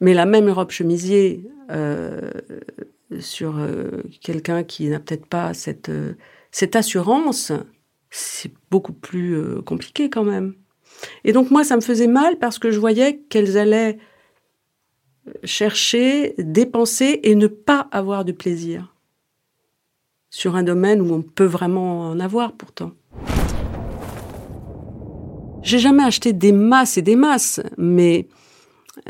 Mais 0.00 0.14
la 0.14 0.24
même 0.24 0.48
robe 0.48 0.70
chemisier 0.70 1.50
euh, 1.70 2.30
sur 3.18 3.60
quelqu'un 4.22 4.64
qui 4.64 4.88
n'a 4.88 4.98
peut-être 4.98 5.26
pas 5.26 5.52
cette, 5.52 5.90
cette 6.50 6.76
assurance, 6.76 7.52
c'est 8.08 8.52
beaucoup 8.70 8.94
plus 8.94 9.60
compliqué 9.62 10.08
quand 10.08 10.24
même. 10.24 10.54
Et 11.24 11.34
donc 11.34 11.50
moi, 11.50 11.62
ça 11.64 11.76
me 11.76 11.82
faisait 11.82 12.06
mal 12.06 12.38
parce 12.38 12.58
que 12.58 12.70
je 12.70 12.80
voyais 12.80 13.18
qu'elles 13.28 13.58
allaient 13.58 13.98
chercher, 15.44 16.34
dépenser 16.38 17.20
et 17.22 17.34
ne 17.34 17.46
pas 17.46 17.88
avoir 17.92 18.24
de 18.24 18.32
plaisir 18.32 18.94
sur 20.30 20.54
un 20.56 20.62
domaine 20.62 21.00
où 21.00 21.12
on 21.12 21.22
peut 21.22 21.44
vraiment 21.44 22.10
en 22.10 22.20
avoir 22.20 22.52
pourtant. 22.52 22.92
J'ai 25.62 25.78
jamais 25.78 26.04
acheté 26.04 26.32
des 26.32 26.52
masses 26.52 26.96
et 26.96 27.02
des 27.02 27.16
masses, 27.16 27.60
mais 27.76 28.28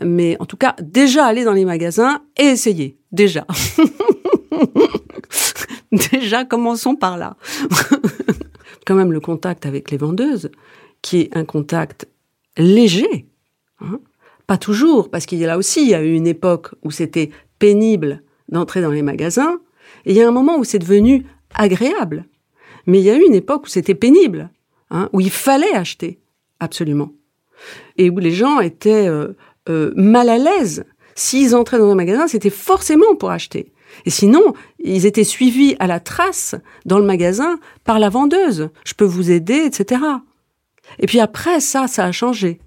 mais 0.02 0.36
en 0.40 0.46
tout 0.46 0.56
cas 0.56 0.74
déjà 0.80 1.26
aller 1.26 1.44
dans 1.44 1.52
les 1.52 1.64
magasins 1.64 2.22
et 2.36 2.44
essayer 2.44 2.98
déjà. 3.12 3.46
Déjà, 6.12 6.44
commençons 6.44 6.94
par 6.94 7.18
là. 7.18 7.36
Quand 8.86 8.94
même 8.94 9.12
le 9.12 9.20
contact 9.20 9.66
avec 9.66 9.90
les 9.90 9.96
vendeuses, 9.96 10.50
qui 11.02 11.20
est 11.20 11.36
un 11.36 11.44
contact 11.44 12.08
léger. 12.56 13.26
Hein. 13.80 14.00
Pas 14.50 14.58
toujours, 14.58 15.10
parce 15.10 15.26
qu'il 15.26 15.38
y 15.38 15.44
a 15.44 15.46
là 15.46 15.56
aussi, 15.56 15.82
il 15.82 15.90
y 15.90 15.94
a 15.94 16.02
eu 16.02 16.12
une 16.12 16.26
époque 16.26 16.74
où 16.82 16.90
c'était 16.90 17.30
pénible 17.60 18.24
d'entrer 18.48 18.82
dans 18.82 18.90
les 18.90 19.00
magasins, 19.00 19.60
et 20.04 20.10
il 20.10 20.16
y 20.16 20.22
a 20.22 20.26
un 20.26 20.32
moment 20.32 20.58
où 20.58 20.64
c'est 20.64 20.80
devenu 20.80 21.24
agréable. 21.54 22.24
Mais 22.84 22.98
il 22.98 23.04
y 23.04 23.10
a 23.10 23.14
eu 23.14 23.24
une 23.24 23.36
époque 23.36 23.66
où 23.66 23.68
c'était 23.68 23.94
pénible, 23.94 24.50
hein, 24.90 25.08
où 25.12 25.20
il 25.20 25.30
fallait 25.30 25.72
acheter, 25.72 26.18
absolument. 26.58 27.12
Et 27.96 28.10
où 28.10 28.18
les 28.18 28.32
gens 28.32 28.58
étaient 28.58 29.06
euh, 29.06 29.36
euh, 29.68 29.92
mal 29.94 30.28
à 30.28 30.36
l'aise. 30.38 30.84
S'ils 31.14 31.54
entraient 31.54 31.78
dans 31.78 31.92
un 31.92 31.94
magasin, 31.94 32.26
c'était 32.26 32.50
forcément 32.50 33.14
pour 33.14 33.30
acheter. 33.30 33.72
Et 34.04 34.10
sinon, 34.10 34.54
ils 34.80 35.06
étaient 35.06 35.22
suivis 35.22 35.76
à 35.78 35.86
la 35.86 36.00
trace 36.00 36.56
dans 36.86 36.98
le 36.98 37.04
magasin 37.04 37.60
par 37.84 38.00
la 38.00 38.08
vendeuse. 38.08 38.70
Je 38.84 38.94
peux 38.94 39.04
vous 39.04 39.30
aider, 39.30 39.62
etc. 39.64 40.02
Et 40.98 41.06
puis 41.06 41.20
après, 41.20 41.60
ça, 41.60 41.86
ça 41.86 42.04
a 42.04 42.10
changé. 42.10 42.58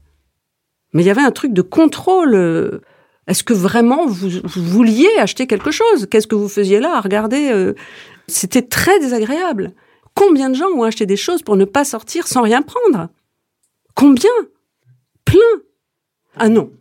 Mais 0.93 1.03
il 1.03 1.05
y 1.05 1.09
avait 1.09 1.21
un 1.21 1.31
truc 1.31 1.53
de 1.53 1.61
contrôle. 1.61 2.35
Euh, 2.35 2.81
est-ce 3.27 3.43
que 3.43 3.53
vraiment 3.53 4.05
vous, 4.05 4.29
vouliez 4.55 5.09
acheter 5.19 5.47
quelque 5.47 5.71
chose? 5.71 6.07
Qu'est-ce 6.09 6.27
que 6.27 6.35
vous 6.35 6.49
faisiez 6.49 6.79
là 6.79 6.99
Regardez, 7.01 7.51
euh, 7.51 7.73
c'était 8.27 8.61
très 8.61 8.99
désagréable. 8.99 9.73
Combien 10.15 10.49
de 10.49 10.55
gens 10.55 10.69
ont 10.75 10.83
acheté 10.83 11.05
des 11.05 11.15
choses 11.17 11.41
pour 11.41 11.55
ne 11.55 11.65
pas 11.65 11.85
sortir 11.85 12.27
sans 12.27 12.41
rien 12.41 12.61
prendre? 12.61 13.09
Combien? 13.95 14.29
Plein. 15.25 15.39
Ah 16.37 16.49
non. 16.49 16.71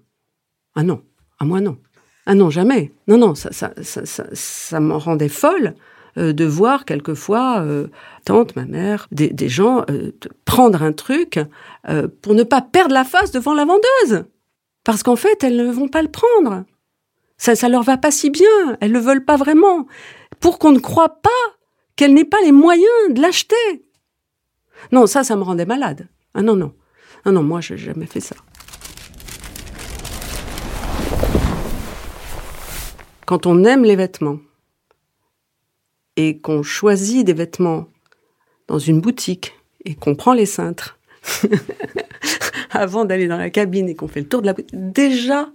Ah 0.75 0.83
non. 0.83 1.03
À 1.39 1.45
moi 1.45 1.61
non. 1.61 1.79
Ah 2.27 2.35
non, 2.35 2.51
jamais. 2.51 2.93
Non, 3.09 3.19
non, 3.19 3.35
ça, 3.35 3.53
ça, 3.53 3.73
ça, 3.83 4.07
ça, 4.07 4.27
ça 4.33 4.81
m'en 4.81 4.99
rendait 4.99 5.29
folle 5.29 5.75
euh, 6.19 6.33
de 6.33 6.45
voir 6.45 6.85
quelquefois 6.85 7.61
euh, 7.61 7.89
tante, 8.25 8.57
ma 8.57 8.65
mère, 8.65 9.09
des, 9.11 9.49
gens 9.49 9.85
euh, 9.91 10.13
prendre 10.45 10.83
un 10.83 10.93
truc 10.93 11.41
pour 12.23 12.35
ne 12.35 12.43
pas 12.43 12.63
perdre 12.63 12.95
la 12.95 13.05
face 13.05 13.31
devant 13.33 13.55
la 13.55 13.65
vendeuse. 13.65 14.25
Parce 14.85 15.03
qu'en 15.03 15.17
fait, 15.17 15.45
elles 15.45 15.57
ne 15.57 15.71
vont 15.71 15.89
pas 15.89 16.03
le 16.03 16.11
prendre. 16.11 16.65
Ça, 17.37 17.55
ça 17.55 17.69
leur 17.69 17.83
va 17.83 17.97
pas 17.97 18.11
si 18.11 18.31
bien. 18.31 18.77
Elles 18.81 18.93
le 18.93 18.99
veulent 18.99 19.25
pas 19.25 19.37
vraiment. 19.37 19.87
Pour 20.41 20.59
qu'on 20.59 20.73
ne 20.73 20.79
croit 20.79 21.21
pas 21.21 21.31
qu'elles 21.97 22.15
n'aient 22.15 22.25
pas 22.25 22.41
les 22.45 22.53
moyens 22.53 22.87
de 23.11 23.21
l'acheter. 23.21 23.85
Non, 24.91 25.07
ça, 25.07 25.25
ça 25.25 25.37
me 25.37 25.43
rendait 25.43 25.67
malade. 25.67 26.09
Ah 26.35 26.43
non, 26.43 26.57
non. 26.57 26.73
Ah 27.25 27.31
non, 27.31 27.43
moi, 27.43 27.61
j'ai 27.61 27.77
jamais 27.77 28.07
fait 28.07 28.21
ça. 28.21 28.37
quand 33.33 33.47
on 33.47 33.65
aime 33.65 33.85
les 33.85 33.97
vêtements 33.97 34.41
et 36.17 36.39
qu'on 36.39 36.63
choisit 36.63 37.27
des 37.27 37.33
vêtements 37.33 37.89
dans 38.69 38.79
une 38.79 39.01
boutique 39.01 39.55
et 39.85 39.95
qu'on 39.95 40.15
prend 40.15 40.33
les 40.33 40.47
cintres 40.47 40.99
avant 42.71 43.05
d'aller 43.05 43.29
dans 43.29 43.37
la 43.37 43.51
cabine 43.51 43.89
et 43.89 43.95
qu'on 43.95 44.09
fait 44.09 44.21
le 44.21 44.29
tour 44.29 44.41
de 44.41 44.47
la 44.47 44.55
boutique, 44.55 44.75
déjà, 44.75 45.51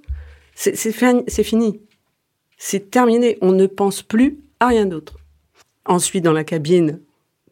c'est 0.56 0.74
fini. 1.44 1.80
C'est 2.58 2.90
terminé. 2.90 3.38
On 3.42 3.52
ne 3.52 3.68
pense 3.68 4.02
plus 4.02 4.40
à 4.60 4.68
rien 4.68 4.86
d'autre. 4.86 5.18
Ensuite, 5.86 6.24
dans 6.24 6.34
la 6.34 6.44
cabine, 6.44 7.00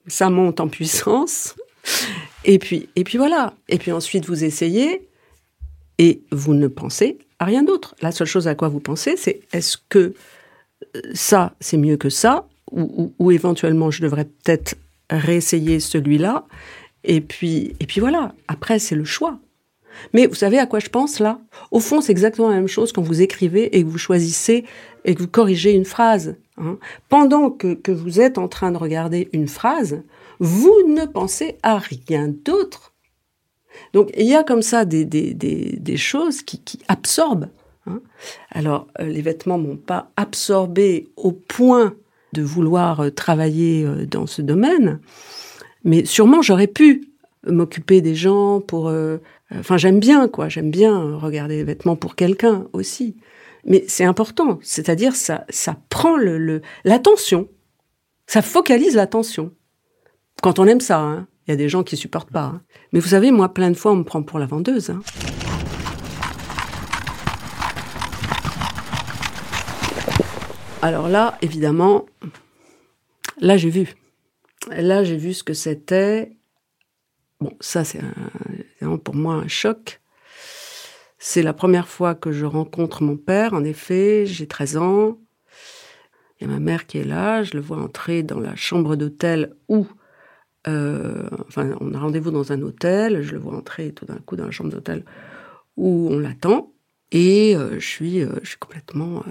ça 0.08 0.30
monte 0.30 0.60
en 0.60 0.68
puissance. 0.68 1.56
Et 2.44 2.60
puis, 2.60 2.90
et 2.96 3.04
puis 3.04 3.18
voilà. 3.18 3.54
Et 3.70 3.78
puis 3.78 3.92
ensuite, 3.92 4.26
vous 4.26 4.44
essayez 4.44 5.08
et 5.98 6.22
vous 6.32 6.54
ne 6.54 6.68
pensez 6.68 7.20
à 7.40 7.46
rien 7.46 7.64
d'autre. 7.64 7.96
La 8.02 8.12
seule 8.12 8.28
chose 8.28 8.48
à 8.48 8.56
quoi 8.56 8.68
vous 8.68 8.80
pensez, 8.80 9.16
c'est 9.18 9.42
est-ce 9.52 9.78
que 9.90 10.14
euh, 10.96 11.02
ça, 11.14 11.56
c'est 11.60 11.78
mieux 11.78 11.98
que 11.98 12.10
ça, 12.10 12.48
ou, 12.72 13.32
éventuellement 13.32 13.92
je 13.92 14.02
devrais 14.02 14.26
peut-être 14.26 14.76
réessayer 15.10 15.80
celui-là. 15.80 16.46
Et 17.04 17.22
puis, 17.22 17.76
et 17.80 17.86
puis 17.86 18.02
voilà. 18.02 18.34
Après, 18.48 18.80
c'est 18.80 18.96
le 18.96 19.06
choix. 19.06 19.38
Mais 20.14 20.26
vous 20.26 20.36
savez 20.36 20.58
à 20.58 20.66
quoi 20.66 20.80
je 20.80 20.90
pense 20.90 21.20
là? 21.20 21.40
Au 21.72 21.80
fond, 21.80 22.02
c'est 22.02 22.12
exactement 22.12 22.50
la 22.50 22.56
même 22.56 22.68
chose 22.68 22.92
quand 22.92 23.04
vous 23.04 23.22
écrivez 23.22 23.78
et 23.78 23.84
que 23.84 23.88
vous 23.88 24.00
choisissez 24.00 24.66
et 25.06 25.14
que 25.14 25.22
vous 25.22 25.28
corrigez 25.28 25.72
une 25.72 25.86
phrase. 25.86 26.36
Hein. 26.58 26.78
Pendant 27.08 27.52
que, 27.52 27.76
que 27.76 27.92
vous 27.92 28.20
êtes 28.20 28.38
en 28.38 28.48
train 28.48 28.72
de 28.72 28.78
regarder 28.78 29.30
une 29.32 29.48
phrase, 29.48 30.02
vous 30.40 30.76
ne 30.88 31.06
pensez 31.06 31.58
à 31.62 31.78
rien 31.78 32.28
d'autre 32.28 32.96
donc 33.94 34.12
il 34.18 34.26
y 34.26 34.36
a 34.36 34.44
comme 34.44 34.62
ça 34.62 34.86
des, 34.86 35.06
des, 35.06 35.34
des, 35.34 35.98
choses 35.98 36.42
qui, 36.42 36.60
qui 36.60 36.80
absorbent. 36.88 37.50
Hein. 37.88 38.02
Alors 38.52 38.88
euh, 39.00 39.06
les 39.06 39.22
vêtements 39.22 39.58
m'ont 39.58 39.78
pas 39.78 40.12
absorbé 40.18 41.08
au 41.16 41.32
point 41.32 41.96
de 42.36 42.44
vouloir 42.44 43.00
euh, 43.00 43.10
travailler 43.10 43.84
euh, 43.86 44.06
dans 44.06 44.28
ce 44.28 44.42
domaine, 44.42 45.00
mais 45.84 46.06
sûrement 46.06 46.42
j'aurais 46.42 46.68
pu 46.68 47.10
m'occuper 47.48 48.02
des 48.02 48.16
gens 48.16 48.60
pour. 48.60 48.92
enfin 49.54 49.78
j'aime 49.78 50.00
bien 50.00 50.28
quoi, 50.28 50.50
j'aime 50.50 50.72
bien 50.72 51.16
regarder 51.16 51.58
les 51.58 51.64
vêtements 51.64 51.96
pour 51.96 52.16
quelqu'un 52.16 52.66
aussi. 52.74 53.16
Mais 53.66 53.84
c'est 53.88 54.04
important, 54.04 54.58
c'est-à-dire 54.64 55.16
ça 55.16 55.46
ça 55.50 55.78
prend 55.90 56.18
le 56.18 56.62
l'attention, 56.84 57.48
ça 58.26 58.42
focalise 58.42 58.96
l'attention. 58.96 59.52
Quand 60.42 60.58
on 60.58 60.66
aime 60.66 60.82
ça, 60.82 61.00
hein. 61.00 61.28
Il 61.48 61.52
y 61.52 61.54
a 61.54 61.58
des 61.58 61.70
gens 61.70 61.84
qui 61.84 61.96
supportent 61.96 62.32
pas. 62.32 62.46
Hein. 62.46 62.62
Mais 62.92 63.00
vous 63.00 63.10
savez, 63.10 63.32
moi, 63.32 63.54
plein 63.54 63.70
de 63.70 63.76
fois, 63.76 63.92
on 63.92 63.98
me 63.98 64.04
prend 64.04 64.24
pour 64.24 64.40
la 64.40 64.48
vendeuse. 64.48 64.90
Hein. 64.90 65.02
Alors 70.86 71.08
là, 71.08 71.36
évidemment, 71.42 72.06
là, 73.40 73.58
j'ai 73.58 73.72
vu. 73.72 73.96
Là, 74.70 75.04
j'ai 75.04 75.18
vu 75.18 75.34
ce 75.34 75.44
que 75.44 75.56
c'était. 75.56 76.38
Bon, 77.40 77.58
ça, 77.60 77.84
c'est 77.84 78.02
pour 79.04 79.16
moi 79.16 79.34
un 79.34 79.48
choc. 79.48 80.00
C'est 81.18 81.42
la 81.42 81.54
première 81.54 81.88
fois 81.88 82.14
que 82.14 82.32
je 82.32 82.46
rencontre 82.46 83.02
mon 83.02 83.18
père, 83.18 83.56
en 83.56 83.64
effet, 83.64 84.28
j'ai 84.28 84.46
13 84.46 84.78
ans. 84.78 85.18
Il 86.40 86.48
y 86.48 86.52
a 86.52 86.54
ma 86.54 86.60
mère 86.60 86.86
qui 86.86 87.00
est 87.00 87.04
là, 87.04 87.42
je 87.42 87.56
le 87.56 87.62
vois 87.62 87.80
entrer 87.80 88.22
dans 88.22 88.40
la 88.40 88.56
chambre 88.56 88.96
d'hôtel 88.96 89.56
où 89.68 89.88
euh, 90.68 91.28
enfin, 91.48 91.76
on 91.82 91.96
a 91.96 92.00
rendez-vous 92.00 92.30
dans 92.30 92.52
un 92.52 92.62
hôtel, 92.62 93.24
je 93.24 93.32
le 93.32 93.40
vois 93.40 93.56
entrer 93.56 93.92
tout 93.92 94.06
d'un 94.06 94.20
coup 94.20 94.36
dans 94.36 94.46
la 94.46 94.52
chambre 94.52 94.70
d'hôtel 94.70 95.04
où 95.78 96.10
on 96.12 96.20
l'attend, 96.20 96.74
et 97.12 97.56
euh, 97.56 97.72
euh, 97.72 97.80
je 97.80 97.88
suis 97.88 98.58
complètement, 98.60 99.24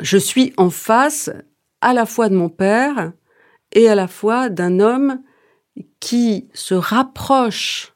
je 0.00 0.18
suis 0.18 0.52
en 0.56 0.70
face 0.70 1.30
à 1.80 1.92
la 1.92 2.06
fois 2.06 2.28
de 2.28 2.36
mon 2.36 2.48
père 2.48 3.12
et 3.72 3.88
à 3.88 3.94
la 3.94 4.08
fois 4.08 4.48
d'un 4.48 4.80
homme 4.80 5.22
qui 6.00 6.48
se 6.54 6.74
rapproche 6.74 7.94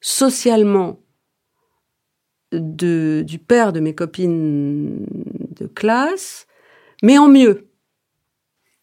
socialement 0.00 1.00
du 2.52 3.38
père 3.46 3.72
de 3.72 3.80
mes 3.80 3.94
copines 3.94 5.06
de 5.60 5.66
classe, 5.66 6.46
mais 7.02 7.18
en 7.18 7.28
mieux. 7.28 7.68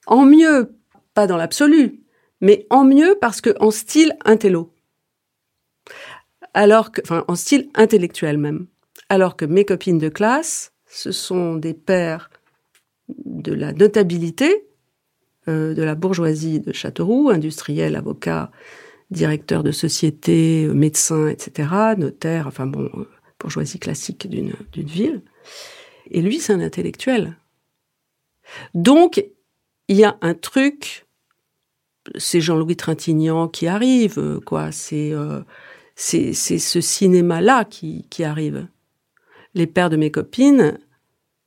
En 0.06 0.26
mieux 0.26 0.76
pas 1.14 1.26
dans 1.26 1.38
l'absolu, 1.38 2.02
mais 2.42 2.68
en 2.70 2.84
mieux 2.84 3.18
parce 3.20 3.42
que 3.42 3.56
en 3.60 3.72
style 3.72 4.16
intello. 4.24 4.74
Alors 6.54 6.92
que, 6.92 7.02
enfin, 7.02 7.26
en 7.28 7.36
style 7.36 7.70
intellectuel 7.74 8.38
même. 8.38 8.68
Alors 9.10 9.36
que 9.36 9.46
mes 9.46 9.66
copines 9.66 9.98
de 9.98 10.10
classe, 10.10 10.74
ce 10.88 11.12
sont 11.12 11.56
des 11.56 11.74
pères 11.74 12.30
de 13.10 13.54
la 13.54 13.74
notabilité, 13.74 14.68
euh, 15.48 15.74
de 15.74 15.84
la 15.84 15.96
bourgeoisie 15.96 16.60
de 16.60 16.74
Châteauroux, 16.74 17.30
industriel, 17.30 17.96
avocat, 17.96 18.52
directeur 19.12 19.64
de 19.64 19.72
société, 19.72 20.68
médecin, 20.68 21.28
etc., 21.28 21.70
notaire, 21.98 22.48
enfin 22.48 22.66
bon, 22.66 22.90
euh, 22.96 23.08
bourgeoisie 23.40 23.80
classique 23.80 24.28
d'une 24.28 24.54
ville. 24.76 25.22
Et 26.12 26.22
lui, 26.22 26.40
c'est 26.40 26.54
un 26.54 26.62
intellectuel. 26.62 27.38
Donc, 28.74 29.24
il 29.88 29.98
y 29.98 30.04
a 30.04 30.18
un 30.22 30.34
truc 30.34 31.06
c'est 32.18 32.42
Jean-Louis 32.42 32.76
Trintignant 32.76 33.48
qui 33.48 33.68
arrive, 33.68 34.20
euh, 34.20 34.40
quoi. 34.40 34.72
C'est 34.72 35.12
euh, 35.12 35.42
c'est 35.96 36.34
ce 36.34 36.82
cinéma-là 36.82 37.64
qui, 37.64 38.06
qui 38.10 38.24
arrive. 38.24 38.68
Les 39.54 39.66
pères 39.66 39.90
de 39.90 39.96
mes 39.96 40.12
copines, 40.12 40.78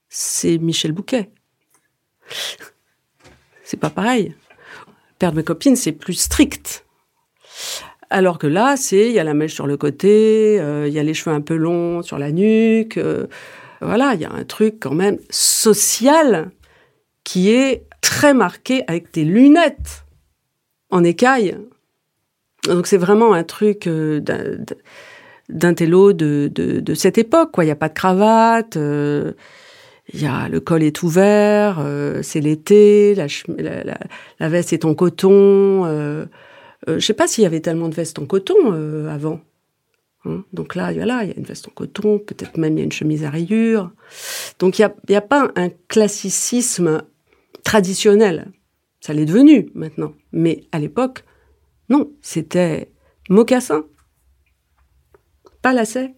c'est 0.08 0.56
Michel 0.56 0.92
Bouquet. 0.92 1.30
c'est 3.64 3.78
pas 3.78 3.90
pareil. 3.90 4.34
Père 5.18 5.32
de 5.32 5.36
mes 5.38 5.44
copines, 5.44 5.76
c'est 5.76 5.92
plus 5.92 6.14
strict. 6.14 6.84
Alors 8.10 8.38
que 8.38 8.46
là, 8.46 8.76
c'est 8.76 9.08
il 9.08 9.12
y 9.12 9.18
a 9.18 9.24
la 9.24 9.34
mèche 9.34 9.54
sur 9.54 9.66
le 9.66 9.76
côté, 9.76 10.58
euh, 10.60 10.86
il 10.88 10.94
y 10.94 10.98
a 10.98 11.02
les 11.02 11.14
cheveux 11.14 11.34
un 11.34 11.40
peu 11.40 11.56
longs 11.56 12.02
sur 12.02 12.18
la 12.18 12.32
nuque. 12.32 12.98
voilà, 13.80 14.14
il 14.14 14.20
y 14.20 14.24
a 14.24 14.32
un 14.32 14.44
truc 14.44 14.76
quand 14.80 14.94
même 14.94 15.18
social 15.30 16.50
qui 17.24 17.50
est 17.50 17.84
très 18.00 18.32
marqué 18.32 18.84
avec 18.86 19.12
des 19.12 19.24
lunettes 19.24 20.06
en 20.90 21.04
écaille. 21.04 21.56
Donc 22.64 22.86
c'est 22.86 22.96
vraiment 22.96 23.32
un 23.32 23.44
truc 23.44 23.86
euh, 23.86 24.20
d'un 25.48 25.74
télo 25.74 26.12
de, 26.12 26.94
cette 26.94 27.18
époque. 27.18 27.50
Il 27.58 27.64
n'y 27.64 27.70
a 27.70 27.76
pas 27.76 27.88
de 27.88 27.94
cravate, 27.94 28.76
euh, 28.76 29.32
il 30.12 30.22
y 30.22 30.26
a 30.26 30.48
le 30.48 30.60
col 30.60 30.82
est 30.82 31.02
ouvert, 31.02 31.78
euh, 31.80 32.22
c'est 32.22 32.40
l'été, 32.40 33.14
la, 33.14 34.48
veste 34.48 34.72
est 34.72 34.84
en 34.84 34.94
coton. 34.94 35.84
Euh, 35.84 36.24
euh, 36.88 36.98
je 36.98 37.00
sais 37.00 37.14
pas 37.14 37.26
s'il 37.26 37.44
y 37.44 37.46
avait 37.46 37.60
tellement 37.60 37.88
de 37.88 37.94
vestes 37.94 38.18
en 38.18 38.26
coton 38.26 38.72
avant. 39.06 39.40
Hein. 40.24 40.44
Donc 40.52 40.74
là, 40.74 40.92
il 40.92 40.98
y 40.98 41.02
a 41.02 41.24
une 41.36 41.44
veste 41.44 41.68
en 41.68 41.72
coton, 41.72 42.18
peut-être 42.18 42.56
même 42.56 42.74
il 42.74 42.78
y 42.78 42.80
a 42.82 42.84
une 42.84 42.92
chemise 42.92 43.24
à 43.24 43.30
rayures. 43.30 43.90
Donc 44.58 44.78
il 44.78 44.90
n'y 45.08 45.16
a, 45.16 45.20
pas 45.20 45.50
un 45.56 45.68
classicisme 45.88 47.02
traditionnel. 47.62 48.50
Ça 49.00 49.12
l'est 49.12 49.26
devenu 49.26 49.70
maintenant. 49.74 50.14
Mais 50.32 50.64
à 50.72 50.78
l'époque, 50.78 51.24
non, 51.90 52.10
c'était 52.22 52.90
mocassin, 53.28 53.84
pas 55.60 55.74
lacet, 55.74 56.14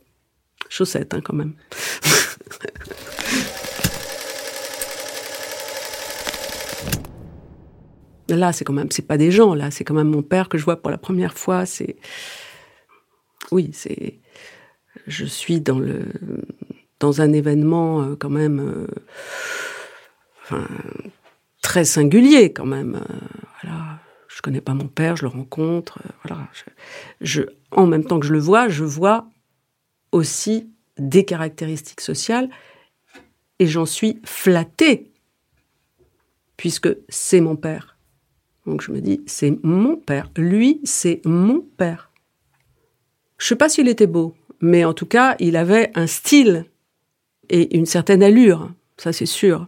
chaussettes 0.69 1.13
hein, 1.13 1.21
quand 1.23 1.35
même. 1.35 1.55
Là, 8.31 8.53
c'est 8.53 8.65
quand 8.65 8.73
même, 8.73 8.91
c'est 8.91 9.07
pas 9.07 9.19
des 9.19 9.31
gens, 9.31 9.55
là, 9.55 9.71
c'est 9.71 9.85
quand 9.85 9.95
même 9.95 10.09
mon 10.09 10.23
père 10.23 10.49
que 10.49 10.59
je 10.59 10.65
vois 10.65 10.77
pour 10.77 10.91
la 10.91 10.99
première 10.99 11.35
fois. 11.35 11.65
Oui, 13.51 13.71
c'est, 13.73 14.19
je 15.07 15.25
suis 15.25 15.61
dans 15.61 17.21
un 17.21 17.33
événement 17.33 18.03
euh, 18.03 18.17
quand 18.17 18.31
même, 18.31 18.87
euh, 20.53 20.59
très 21.63 21.85
singulier 21.85 22.53
quand 22.53 22.67
même. 22.67 22.97
Euh, 22.97 23.15
voilà, 23.63 23.99
connais 24.43 24.61
pas 24.61 24.75
mon 24.75 24.89
père, 24.89 25.17
je 25.17 25.23
le 25.23 25.29
rencontre. 25.29 25.99
je, 27.21 27.43
en 27.73 27.87
même 27.87 28.05
temps 28.05 28.21
que 28.21 28.27
je 28.27 28.33
le 28.33 28.39
vois, 28.39 28.69
je 28.69 28.85
vois 28.85 29.29
aussi 30.13 30.71
des 30.99 31.25
caractéristiques 31.25 32.01
sociales 32.01 32.49
et 33.59 33.67
j'en 33.67 33.87
suis 33.87 34.21
flattée 34.25 35.13
puisque 36.57 36.89
c'est 37.09 37.41
mon 37.41 37.57
père. 37.57 37.97
Donc 38.67 38.83
je 38.83 38.93
me 38.93 39.01
dis, 39.01 39.23
c'est 39.27 39.59
mon 39.63 39.97
père. 39.97 40.31
Lui, 40.37 40.81
c'est 40.85 41.21
mon 41.25 41.61
père. 41.61 42.11
Je 43.39 43.47
sais 43.47 43.57
pas 43.57 43.69
s'il 43.69 43.89
était 43.89 44.07
beau, 44.07 44.35
mais 44.61 44.85
en 44.85 44.93
tout 44.93 45.07
cas, 45.07 45.37
il 45.39 45.57
avait 45.57 45.91
un 45.95 46.07
style 46.07 46.67
et 47.49 47.77
une 47.77 47.87
certaine 47.87 48.23
allure, 48.23 48.71
ça 48.97 49.13
c'est 49.13 49.27
sûr. 49.27 49.67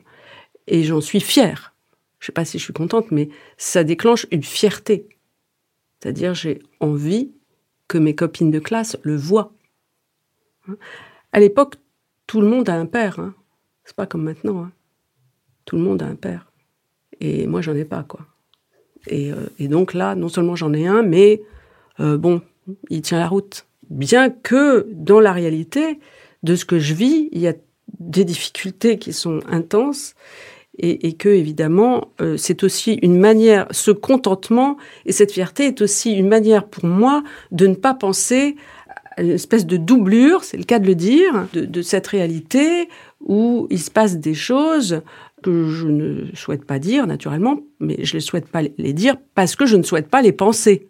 Et 0.66 0.84
j'en 0.84 1.00
suis 1.00 1.20
fière. 1.20 1.74
Je 2.20 2.26
sais 2.26 2.32
pas 2.32 2.44
si 2.44 2.58
je 2.58 2.64
suis 2.64 2.72
contente, 2.72 3.10
mais 3.10 3.30
ça 3.56 3.82
déclenche 3.82 4.26
une 4.30 4.44
fierté. 4.44 5.08
C'est-à-dire, 5.98 6.34
j'ai 6.34 6.62
envie 6.80 7.32
que 7.88 7.98
mes 7.98 8.14
copines 8.14 8.50
de 8.50 8.58
classe 8.58 8.96
le 9.02 9.16
voient. 9.16 9.52
À 11.32 11.40
l'époque, 11.40 11.76
tout 12.26 12.40
le 12.40 12.46
monde 12.46 12.68
a 12.68 12.74
un 12.74 12.86
père. 12.86 13.18
Hein. 13.18 13.34
C'est 13.84 13.96
pas 13.96 14.06
comme 14.06 14.22
maintenant. 14.22 14.64
Hein. 14.64 14.72
Tout 15.64 15.76
le 15.76 15.82
monde 15.82 16.02
a 16.02 16.06
un 16.06 16.14
père. 16.14 16.52
Et 17.20 17.46
moi, 17.46 17.60
j'en 17.60 17.74
ai 17.74 17.84
pas, 17.84 18.02
quoi. 18.04 18.26
Et, 19.06 19.32
euh, 19.32 19.48
et 19.58 19.68
donc 19.68 19.94
là, 19.94 20.14
non 20.14 20.28
seulement 20.28 20.56
j'en 20.56 20.72
ai 20.72 20.86
un, 20.86 21.02
mais 21.02 21.42
euh, 22.00 22.16
bon, 22.16 22.42
il 22.90 23.02
tient 23.02 23.18
la 23.18 23.28
route. 23.28 23.66
Bien 23.90 24.30
que 24.30 24.86
dans 24.92 25.20
la 25.20 25.32
réalité 25.32 25.98
de 26.42 26.56
ce 26.56 26.64
que 26.64 26.78
je 26.78 26.94
vis, 26.94 27.28
il 27.32 27.40
y 27.40 27.48
a 27.48 27.54
des 27.98 28.24
difficultés 28.24 28.98
qui 28.98 29.12
sont 29.12 29.40
intenses 29.48 30.14
et, 30.78 31.08
et 31.08 31.12
que 31.12 31.28
évidemment 31.28 32.08
euh, 32.20 32.36
c'est 32.36 32.62
aussi 32.64 32.94
une 33.02 33.18
manière, 33.18 33.66
ce 33.70 33.90
contentement 33.90 34.76
et 35.04 35.12
cette 35.12 35.32
fierté 35.32 35.66
est 35.66 35.82
aussi 35.82 36.12
une 36.12 36.28
manière 36.28 36.66
pour 36.66 36.86
moi 36.86 37.22
de 37.50 37.66
ne 37.66 37.74
pas 37.74 37.94
penser 37.94 38.56
à 39.16 39.22
une 39.22 39.30
espèce 39.30 39.66
de 39.66 39.76
doublure, 39.76 40.42
c'est 40.42 40.56
le 40.56 40.64
cas 40.64 40.78
de 40.78 40.86
le 40.86 40.94
dire, 40.94 41.46
de, 41.52 41.66
de 41.66 41.82
cette 41.82 42.06
réalité 42.06 42.88
où 43.20 43.66
il 43.70 43.78
se 43.78 43.90
passe 43.90 44.16
des 44.16 44.34
choses 44.34 45.02
que 45.42 45.68
je 45.68 45.86
ne 45.86 46.34
souhaite 46.34 46.64
pas 46.64 46.78
dire, 46.78 47.06
naturellement, 47.06 47.58
mais 47.80 48.04
je 48.04 48.16
ne 48.16 48.20
souhaite 48.20 48.48
pas 48.48 48.62
les 48.62 48.92
dire 48.92 49.16
parce 49.34 49.56
que 49.56 49.66
je 49.66 49.76
ne 49.76 49.82
souhaite 49.82 50.08
pas 50.08 50.22
les 50.22 50.32
penser. 50.32 50.88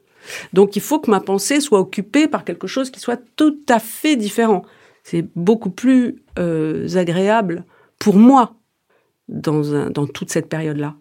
Donc 0.52 0.76
il 0.76 0.82
faut 0.82 1.00
que 1.00 1.10
ma 1.10 1.20
pensée 1.20 1.60
soit 1.60 1.80
occupée 1.80 2.28
par 2.28 2.44
quelque 2.44 2.66
chose 2.66 2.90
qui 2.90 3.00
soit 3.00 3.20
tout 3.36 3.58
à 3.68 3.78
fait 3.78 4.16
différent. 4.16 4.62
C'est 5.02 5.26
beaucoup 5.34 5.70
plus 5.70 6.22
euh, 6.38 6.86
agréable 6.96 7.64
pour 7.98 8.16
moi 8.16 8.54
dans, 9.28 10.06
toute 10.06 10.30
cette 10.30 10.48
période-là. 10.48 10.94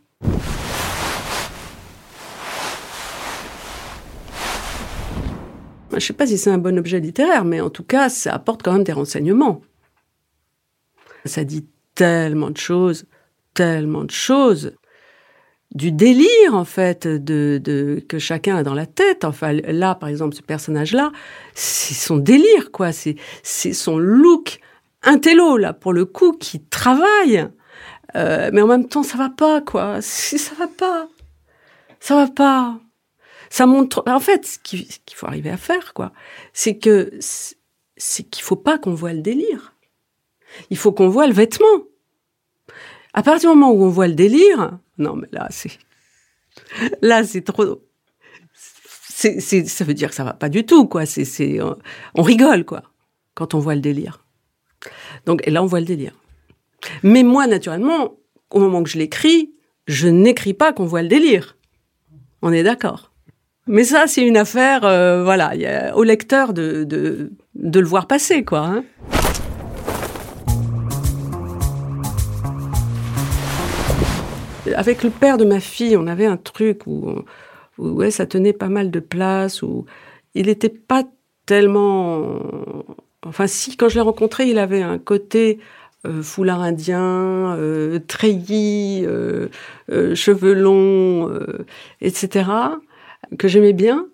Je 5.90 5.96
ne 5.96 6.00
sais 6.00 6.14
pas 6.14 6.26
si 6.26 6.38
c'est 6.38 6.50
un 6.50 6.58
bon 6.58 6.80
objet 6.80 7.00
littéraire, 7.00 7.44
mais 7.44 7.60
en 7.60 7.70
tout 7.70 7.84
cas, 7.84 8.08
ça 8.08 8.34
apporte 8.34 8.64
quand 8.64 8.72
même 8.74 8.84
des 8.84 8.94
renseignements. 8.94 9.62
Ça 11.26 11.44
dit 11.44 11.68
tellement 11.96 12.50
de 12.50 12.58
choses 12.58 13.06
tellement 13.54 14.04
de 14.04 14.12
choses, 14.12 14.76
du 15.74 15.92
délire 15.92 16.54
en 16.54 16.66
fait 16.66 17.08
de, 17.08 17.60
de, 17.64 18.04
que 18.08 18.20
chacun 18.20 18.58
a 18.58 18.64
dans 18.64 18.74
la 18.74 18.86
tête. 18.86 19.24
Enfin 19.24 19.54
là, 19.54 19.96
par 19.96 20.10
exemple, 20.10 20.36
ce 20.36 20.42
personnage-là, 20.42 21.12
c'est 21.54 21.94
son 21.94 22.18
délire 22.18 22.72
quoi. 22.72 22.92
C'est 22.92 23.16
c'est 23.44 23.74
son 23.74 23.98
look 23.98 24.60
intello 25.04 25.58
là 25.58 25.74
pour 25.74 25.94
le 25.94 26.06
coup 26.06 26.34
qui 26.34 26.62
travaille, 26.64 27.48
euh, 28.16 28.50
mais 28.54 28.62
en 28.62 28.68
même 28.68 28.88
temps 28.88 29.04
ça 29.04 29.18
va 29.18 29.30
pas 29.30 29.62
quoi. 29.62 30.02
Ça 30.02 30.56
va 30.58 30.68
pas, 30.68 31.08
ça 32.00 32.16
va 32.16 32.28
pas. 32.28 32.80
Ça 33.50 33.66
montre. 33.66 34.04
En 34.08 34.22
fait, 34.22 34.46
ce 34.46 34.60
qu'il 34.60 34.88
faut 35.14 35.28
arriver 35.28 35.50
à 35.50 35.58
faire 35.58 35.94
quoi, 35.94 36.14
c'est 36.54 36.78
que 36.78 37.12
c'est 37.98 38.24
qu'il 38.24 38.44
faut 38.44 38.56
pas 38.56 38.78
qu'on 38.78 38.94
voit 38.94 39.14
le 39.14 39.22
délire. 39.22 39.76
Il 40.70 40.78
faut 40.78 40.92
qu'on 40.92 41.10
voit 41.10 41.28
le 41.28 41.34
vêtement. 41.34 41.68
À 43.14 43.24
partir 43.24 43.52
du 43.52 43.58
moment 43.58 43.72
où 43.72 43.84
on 43.84 43.90
voit 43.90 44.08
le 44.08 44.14
délire, 44.14 44.78
non, 44.98 45.16
mais 45.16 45.28
là, 45.32 45.48
c'est, 45.50 45.78
là, 47.02 47.24
c'est 47.24 47.42
trop, 47.42 47.82
c'est, 48.54 49.40
c'est, 49.40 49.66
ça 49.66 49.84
veut 49.84 49.94
dire 49.94 50.10
que 50.10 50.16
ça 50.16 50.24
va 50.24 50.34
pas 50.34 50.50
du 50.50 50.66
tout, 50.66 50.88
quoi. 50.88 51.06
C'est, 51.06 51.26
c'est, 51.26 51.60
on 52.16 52.22
rigole, 52.22 52.66
quoi, 52.66 52.84
quand 53.34 53.54
on 53.54 53.60
voit 53.60 53.76
le 53.76 53.82
délire. 53.82 54.26
Donc, 55.26 55.46
et 55.48 55.52
là, 55.52 55.62
on 55.62 55.68
voit 55.68 55.80
le 55.80 55.86
délire. 55.86 56.14
Mais 57.04 57.24
moi, 57.24 57.48
naturellement, 57.48 58.16
au 58.50 58.60
moment 58.60 58.84
que 58.84 58.90
je 58.90 58.98
l'écris, 58.98 59.54
je 59.88 60.08
n'écris 60.08 60.54
pas 60.54 60.74
qu'on 60.74 60.86
voit 60.86 61.02
le 61.02 61.08
délire. 61.08 61.58
On 62.42 62.52
est 62.52 62.64
d'accord. 62.64 63.12
Mais 63.68 63.84
ça, 63.84 64.08
c'est 64.08 64.26
une 64.26 64.38
affaire, 64.38 64.84
euh, 64.84 65.24
voilà, 65.24 65.56
y 65.56 65.66
a, 65.66 65.96
au 65.96 66.04
lecteur 66.04 66.54
de, 66.54 66.84
de, 66.84 67.32
de 67.56 67.80
le 67.80 67.86
voir 67.86 68.08
passer, 68.08 68.44
quoi. 68.44 68.60
Hein. 68.66 68.84
Avec 74.76 75.04
le 75.04 75.10
père 75.10 75.38
de 75.38 75.46
ma 75.46 75.60
fille, 75.60 75.98
on 75.98 76.08
avait 76.08 76.26
un 76.26 76.38
truc 76.38 76.88
où, 76.88 77.24
ouais, 77.78 78.12
ça 78.12 78.26
tenait 78.26 78.54
pas 78.54 78.70
mal 78.70 78.92
de 78.92 79.00
place, 79.00 79.62
où 79.62 79.86
il 80.36 80.48
n'était 80.48 80.70
pas 80.70 81.04
tellement. 81.46 82.40
Enfin, 83.24 83.48
si, 83.48 83.78
quand 83.78 83.90
je 83.90 83.96
l'ai 83.96 84.02
rencontré, 84.02 84.48
il 84.48 84.58
avait 84.58 84.82
un 84.82 84.98
côté 84.98 85.60
euh, 86.08 86.24
foulard 86.24 86.62
indien, 86.62 87.56
euh, 87.58 88.00
treillis, 88.08 89.06
euh, 89.06 89.50
cheveux 90.16 90.54
longs, 90.54 91.32
etc., 92.02 92.50
que 93.38 93.48
j'aimais 93.48 93.74
bien. 93.74 94.08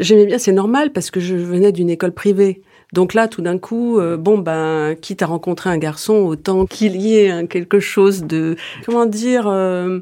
J'aimais 0.00 0.26
bien, 0.26 0.38
c'est 0.38 0.52
normal, 0.52 0.92
parce 0.92 1.10
que 1.10 1.20
je 1.20 1.34
venais 1.34 1.72
d'une 1.72 1.90
école 1.90 2.12
privée. 2.12 2.62
Donc 2.94 3.12
là, 3.12 3.26
tout 3.26 3.42
d'un 3.42 3.58
coup, 3.58 3.98
euh, 3.98 4.16
bon 4.16 4.38
ben, 4.38 4.94
quitte 4.94 5.22
à 5.22 5.26
rencontrer 5.26 5.68
un 5.68 5.78
garçon, 5.78 6.14
autant 6.14 6.64
qu'il 6.64 6.94
y 6.94 7.16
ait 7.16 7.44
quelque 7.48 7.80
chose 7.80 8.22
de, 8.22 8.54
comment 8.86 9.04
dire, 9.04 9.48
euh, 9.48 9.98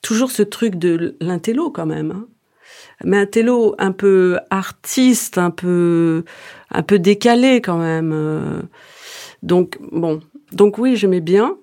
toujours 0.00 0.30
ce 0.30 0.42
truc 0.42 0.76
de 0.76 1.16
l'intello 1.20 1.70
quand 1.70 1.84
même. 1.84 2.12
Hein. 2.12 2.26
Mais 3.04 3.18
un 3.18 3.26
un 3.76 3.92
peu 3.92 4.38
artiste, 4.48 5.36
un 5.36 5.50
peu, 5.50 6.24
un 6.70 6.82
peu 6.82 6.98
décalé 6.98 7.60
quand 7.60 7.76
même. 7.76 8.12
Euh. 8.14 8.62
Donc 9.42 9.76
bon, 9.92 10.20
donc 10.52 10.78
oui, 10.78 10.96
j'aimais 10.96 11.20
bien. 11.20 11.58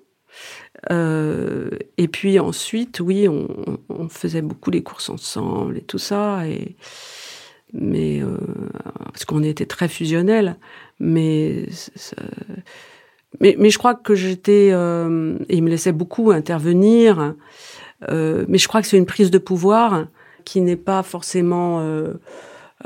et 0.90 2.08
puis 2.08 2.38
ensuite, 2.38 3.00
oui, 3.00 3.26
on, 3.26 3.48
on, 3.88 4.08
faisait 4.08 4.42
beaucoup 4.42 4.70
les 4.70 4.84
courses 4.84 5.10
ensemble 5.10 5.78
et 5.78 5.82
tout 5.82 5.98
ça. 5.98 6.46
Et 6.46 6.76
mais 7.72 8.20
euh, 8.22 8.36
parce 9.12 9.24
qu'on 9.24 9.42
était 9.42 9.66
très 9.66 9.88
fusionnels, 9.88 10.56
mais 11.00 11.66
mais, 13.40 13.56
mais 13.58 13.70
je 13.70 13.78
crois 13.78 13.94
que 13.94 14.14
j'étais 14.14 14.70
euh, 14.72 15.36
il 15.48 15.62
me 15.62 15.68
laissait 15.68 15.92
beaucoup 15.92 16.30
intervenir, 16.30 17.34
euh, 18.08 18.44
mais 18.48 18.58
je 18.58 18.68
crois 18.68 18.82
que 18.82 18.88
c'est 18.88 18.96
une 18.96 19.06
prise 19.06 19.30
de 19.30 19.38
pouvoir 19.38 20.06
qui 20.44 20.60
n'est 20.60 20.76
pas 20.76 21.02
forcément 21.02 21.80
euh, 21.80 22.14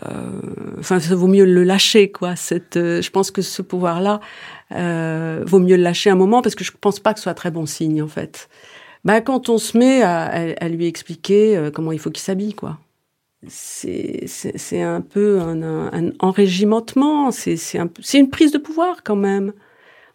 euh, 0.08 0.40
enfin 0.78 0.98
ça 0.98 1.14
vaut 1.14 1.28
mieux 1.28 1.44
le 1.44 1.62
lâcher 1.62 2.10
quoi. 2.10 2.36
Cette 2.36 2.74
je 2.76 3.10
pense 3.10 3.30
que 3.30 3.42
ce 3.42 3.62
pouvoir 3.62 4.00
là 4.00 4.20
vaut 5.44 5.58
mieux 5.58 5.76
le 5.76 5.82
lâcher 5.82 6.10
un 6.10 6.16
moment 6.16 6.42
parce 6.42 6.54
que 6.54 6.64
je 6.64 6.72
pense 6.80 7.00
pas 7.00 7.12
que 7.12 7.20
ce 7.20 7.24
soit 7.24 7.34
très 7.34 7.50
bon 7.50 7.66
signe 7.66 8.02
en 8.02 8.08
fait. 8.08 8.48
Bah 9.04 9.20
quand 9.20 9.48
on 9.48 9.58
se 9.58 9.78
met 9.78 10.02
à, 10.02 10.24
à 10.24 10.68
lui 10.68 10.86
expliquer 10.86 11.70
comment 11.74 11.92
il 11.92 11.98
faut 11.98 12.10
qu'il 12.10 12.22
s'habille 12.22 12.54
quoi 12.54 12.78
c'est 13.48 14.82
un 14.82 15.00
peu 15.00 15.40
un, 15.40 15.62
un, 15.62 16.12
enrégimentement, 16.18 17.30
c'est 17.30 17.78
un, 17.78 17.88
une 18.14 18.30
prise 18.30 18.52
de 18.52 18.58
pouvoir 18.58 19.02
quand 19.02 19.16
même. 19.16 19.52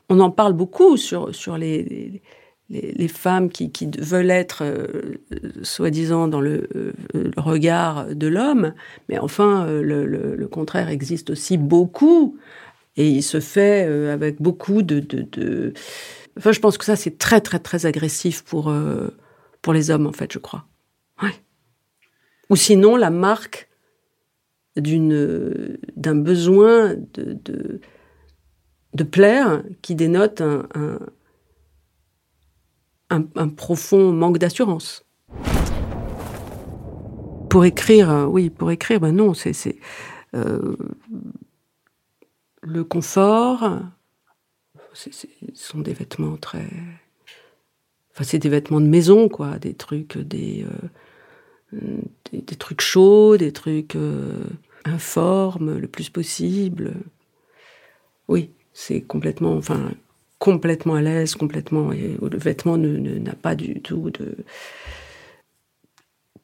on 0.10 0.20
en 0.20 0.32
parle 0.32 0.54
beaucoup 0.54 0.98
sur, 0.98 1.34
sur 1.34 1.58
les, 1.58 2.22
les, 2.70 3.08
femmes 3.08 3.50
qui, 3.50 3.72
qui, 3.72 3.90
veulent 4.00 4.32
être, 4.32 4.64
euh, 4.64 5.22
soi-disant, 5.64 6.28
dans 6.28 6.42
le, 6.42 6.68
euh, 6.76 6.94
le, 7.14 7.32
regard 7.38 8.08
de 8.14 8.28
l'homme, 8.28 8.74
mais 9.10 9.18
enfin, 9.20 9.66
euh, 9.68 9.82
le, 9.82 10.06
le, 10.06 10.48
contraire 10.48 10.90
existe 10.90 11.30
aussi 11.30 11.58
beaucoup, 11.58 12.38
et 12.98 13.10
il 13.10 13.24
se 13.24 13.40
fait 13.40 13.84
avec 14.10 14.42
beaucoup 14.42 14.82
de, 14.82 15.00
de, 15.00 15.22
de, 15.24 15.74
Enfin, 16.38 16.52
je 16.52 16.60
pense 16.60 16.78
que 16.78 16.86
ça, 16.86 16.96
c'est 16.96 17.18
très, 17.18 17.42
très, 17.42 17.60
très 17.60 17.86
agressif 17.86 18.44
pour, 18.44 18.74
pour 19.62 19.74
les 19.74 19.90
hommes, 19.90 20.08
en 20.08 20.12
fait, 20.12 20.32
je 20.34 20.40
crois. 20.40 20.66
Ouais. 21.22 21.32
Ou 22.50 22.56
sinon, 22.56 22.96
la 22.96 23.10
marque 23.10 23.70
d'une 24.76 25.78
d'un 25.96 26.16
besoin 26.16 26.96
de, 27.14 27.40
de, 28.94 29.04
plaire 29.04 29.64
qui 29.82 29.96
dénote 29.96 30.42
un, 30.42 30.68
un 33.10 33.50
profond 33.50 34.12
manque 34.12 34.38
d'assurance. 34.38 35.06
Pour 37.50 37.64
écrire, 37.64 38.10
euh, 38.10 38.26
oui, 38.26 38.50
pour 38.50 38.70
écrire, 38.72 39.00
ben 39.00 39.16
non, 39.16 39.34
c'est 39.34 39.78
euh, 40.34 40.76
le 42.62 42.84
confort. 42.84 43.80
Ce 44.92 45.10
sont 45.54 45.80
des 45.80 45.94
vêtements 45.94 46.36
très, 46.36 46.68
enfin 48.12 48.24
c'est 48.24 48.40
des 48.40 48.50
vêtements 48.50 48.82
de 48.82 48.88
maison, 48.88 49.30
quoi, 49.30 49.58
des 49.58 49.74
trucs, 49.74 50.18
des 50.18 50.64
euh, 50.64 50.88
des, 52.32 52.56
trucs 52.56 52.82
chauds, 52.82 53.38
des 53.38 53.52
trucs 53.52 53.98
informes 54.86 55.78
le 55.78 55.88
plus 55.88 56.10
possible. 56.10 56.94
Oui, 58.28 58.52
c'est 58.74 59.02
complètement, 59.02 59.56
enfin, 59.56 59.92
complètement 60.40 60.96
à 60.96 61.02
l'aise, 61.02 61.36
complètement. 61.36 61.92
Et 61.92 62.18
le 62.22 62.38
vêtement 62.38 62.78
n'a 62.78 63.34
pas 63.34 63.56
du 63.56 63.82
tout 63.82 64.10
de. 64.10 64.38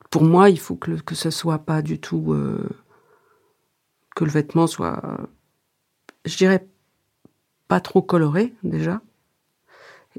Pour 0.10 0.24
moi, 0.24 0.50
il 0.50 0.60
faut 0.60 0.76
que, 0.76 0.91
que 1.02 1.15
ce 1.15 1.30
soit 1.30 1.60
pas 1.60 1.82
du 1.82 2.00
tout. 2.00 2.34
Euh, 2.34 2.67
que 4.15 4.26
le 4.26 4.32
vêtement 4.32 4.67
soit. 4.67 5.30
Je 6.26 6.38
dirais 6.38 6.67
pas 7.67 7.80
trop 7.80 8.02
coloré, 8.02 8.54
déjà. 8.63 9.02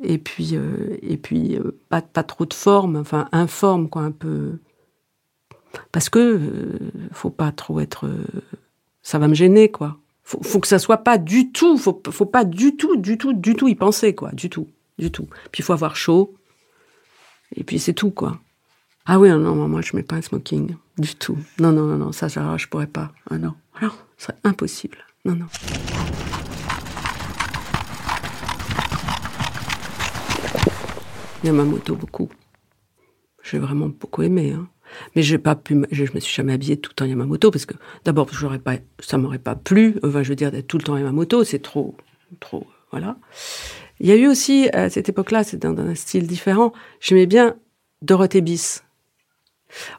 Et 0.01 0.18
puis, 0.18 0.57
euh, 0.57 0.96
et 1.03 1.18
puis 1.18 1.57
euh, 1.59 1.79
pas, 1.90 2.01
pas 2.01 2.22
trop 2.22 2.46
de 2.46 2.55
forme, 2.55 2.96
enfin 2.96 3.29
informe, 3.33 3.88
quoi, 3.88 4.03
un 4.03 4.11
peu. 4.12 4.59
Parce 5.90 6.08
que 6.08 6.40
faut 7.12 7.30
pas 7.30 7.52
trop 7.52 7.80
être. 7.80 8.11
ça 9.02 9.18
va 9.18 9.28
me 9.28 9.35
gêner, 9.35 9.70
quoi 9.70 9.98
faut, 10.24 10.42
faut 10.42 10.61
que 10.61 10.68
ça 10.68 10.78
soit 10.78 10.98
pas 10.98 11.18
du 11.18 11.52
tout, 11.52 11.76
faut, 11.78 12.00
faut 12.11 12.26
pas 12.26 12.44
du 12.44 12.76
tout, 12.76 12.96
du 12.96 13.18
tout, 13.18 13.32
du 13.32 13.54
tout 13.54 13.68
y 13.68 13.74
penser, 13.74 14.14
quoi, 14.14 14.30
du 14.32 14.48
tout, 14.48 14.68
du 14.98 15.11
tout. 15.11 15.26
Puis 15.50 15.61
il 15.61 15.64
faut 15.64 15.72
avoir 15.72 15.96
chaud, 15.96 16.35
et 17.54 17.64
puis 17.64 17.78
c'est 17.78 17.92
tout, 17.92 18.11
quoi. 18.11 18.38
Ah 19.04 19.18
oui, 19.18 19.28
non, 19.30 19.68
moi 19.68 19.80
je 19.82 19.96
mets 19.96 20.04
pas 20.04 20.16
un 20.16 20.22
smoking, 20.22 20.76
du 20.98 21.14
tout. 21.16 21.37
Non, 21.58 21.72
non, 21.72 21.87
non, 21.87 21.96
non, 21.96 22.12
ça, 22.12 22.28
ça 22.28 22.56
je 22.56 22.66
pourrais 22.68 22.87
pas. 22.87 23.12
Ah 23.30 23.38
non, 23.38 23.54
alors, 23.74 23.96
ce 24.16 24.26
serait 24.26 24.38
impossible. 24.44 24.98
Non, 25.24 25.35
non. 25.35 25.46
Yamamoto, 31.44 31.96
beaucoup. 31.96 32.28
J'ai 33.42 33.58
vraiment 33.58 33.88
beaucoup 33.88 34.22
aimé. 34.22 34.52
Hein. 34.52 34.68
Mais 35.14 35.22
j'ai 35.22 35.38
pas 35.38 35.55
pu, 35.55 35.85
je, 35.90 36.05
me 36.14 36.20
suis 36.20 36.35
jamais 36.35 36.52
habillée 36.52 36.76
tout 36.76 36.90
le 36.90 36.94
temps 36.94 37.05
Yamamoto 37.05 37.50
parce 37.50 37.66
que 37.66 37.74
d'abord 38.05 38.28
j'aurais 38.33 38.59
pas, 38.59 38.76
ça 39.00 39.18
m'aurait 39.18 39.38
pas 39.38 39.55
plu. 39.55 39.98
Enfin, 40.02 40.22
je 40.22 40.28
veux 40.28 40.37
dire 40.37 40.50
d'être 40.50 40.66
tout 40.66 40.78
le 40.78 40.85
temps 40.85 40.96
Yamamoto, 40.96 41.44
c'est 41.44 41.61
trop, 41.61 41.96
trop, 42.40 42.66
voilà. 42.90 43.16
Il 44.00 44.07
y 44.07 44.12
a 44.12 44.16
eu 44.16 44.26
aussi 44.26 44.68
à 44.72 44.90
cette 44.90 45.09
époque-là, 45.09 45.44
c'est 45.44 45.59
dans, 45.59 45.78
un 45.78 45.94
style 45.94 46.26
différent. 46.26 46.72
J'aimais 47.00 47.26
bien 47.26 47.57
Dorothée 48.02 48.40
Bis. 48.40 48.85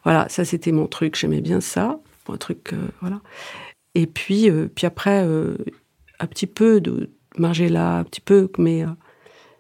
Voilà, 0.03 0.27
ça 0.29 0.45
c'était 0.45 0.71
mon 0.71 0.88
truc. 0.88 1.15
J'aimais 1.15 1.41
bien 1.41 1.62
ça, 1.62 1.99
un 2.27 2.38
truc, 2.38 2.73
euh, 2.73 2.88
voilà. 3.01 3.21
Et 3.95 4.08
puis, 4.08 4.49
euh, 4.49 4.67
puis 4.73 4.88
après, 4.88 5.23
euh, 5.25 5.56
un 6.19 6.27
petit 6.27 6.47
peu 6.47 6.82
de 6.82 7.12
Margiela, 7.38 7.97
un 7.97 8.03
petit 8.03 8.21
peu, 8.21 8.49
mais 8.58 8.84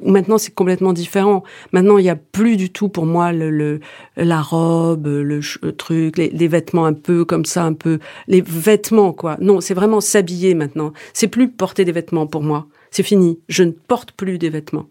Maintenant, 0.05 0.37
c'est 0.37 0.53
complètement 0.53 0.93
différent. 0.93 1.43
Maintenant, 1.71 1.97
il 1.97 2.03
n'y 2.03 2.09
a 2.09 2.15
plus 2.15 2.57
du 2.57 2.71
tout 2.71 2.89
pour 2.89 3.05
moi 3.05 3.31
le, 3.31 3.79
la 4.17 4.41
robe, 4.41 5.07
le, 5.07 5.41
truc, 5.73 6.17
les, 6.17 6.47
vêtements 6.47 6.85
un 6.85 6.93
peu 6.93 7.25
comme 7.25 7.45
ça, 7.45 7.63
un 7.63 7.73
peu 7.73 7.99
les 8.27 8.41
vêtements 8.41 9.13
quoi. 9.13 9.37
Non, 9.39 9.61
c'est 9.61 9.73
vraiment 9.73 10.01
s'habiller 10.01 10.53
maintenant. 10.53 10.93
C'est 11.13 11.27
plus 11.27 11.49
porter 11.49 11.85
des 11.85 11.91
vêtements 11.91 12.27
pour 12.27 12.43
moi. 12.43 12.67
C'est 12.91 13.03
fini. 13.03 13.39
Je 13.49 13.63
ne 13.63 13.71
porte 13.71 14.11
plus 14.11 14.37
des 14.37 14.49
vêtements 14.49 14.87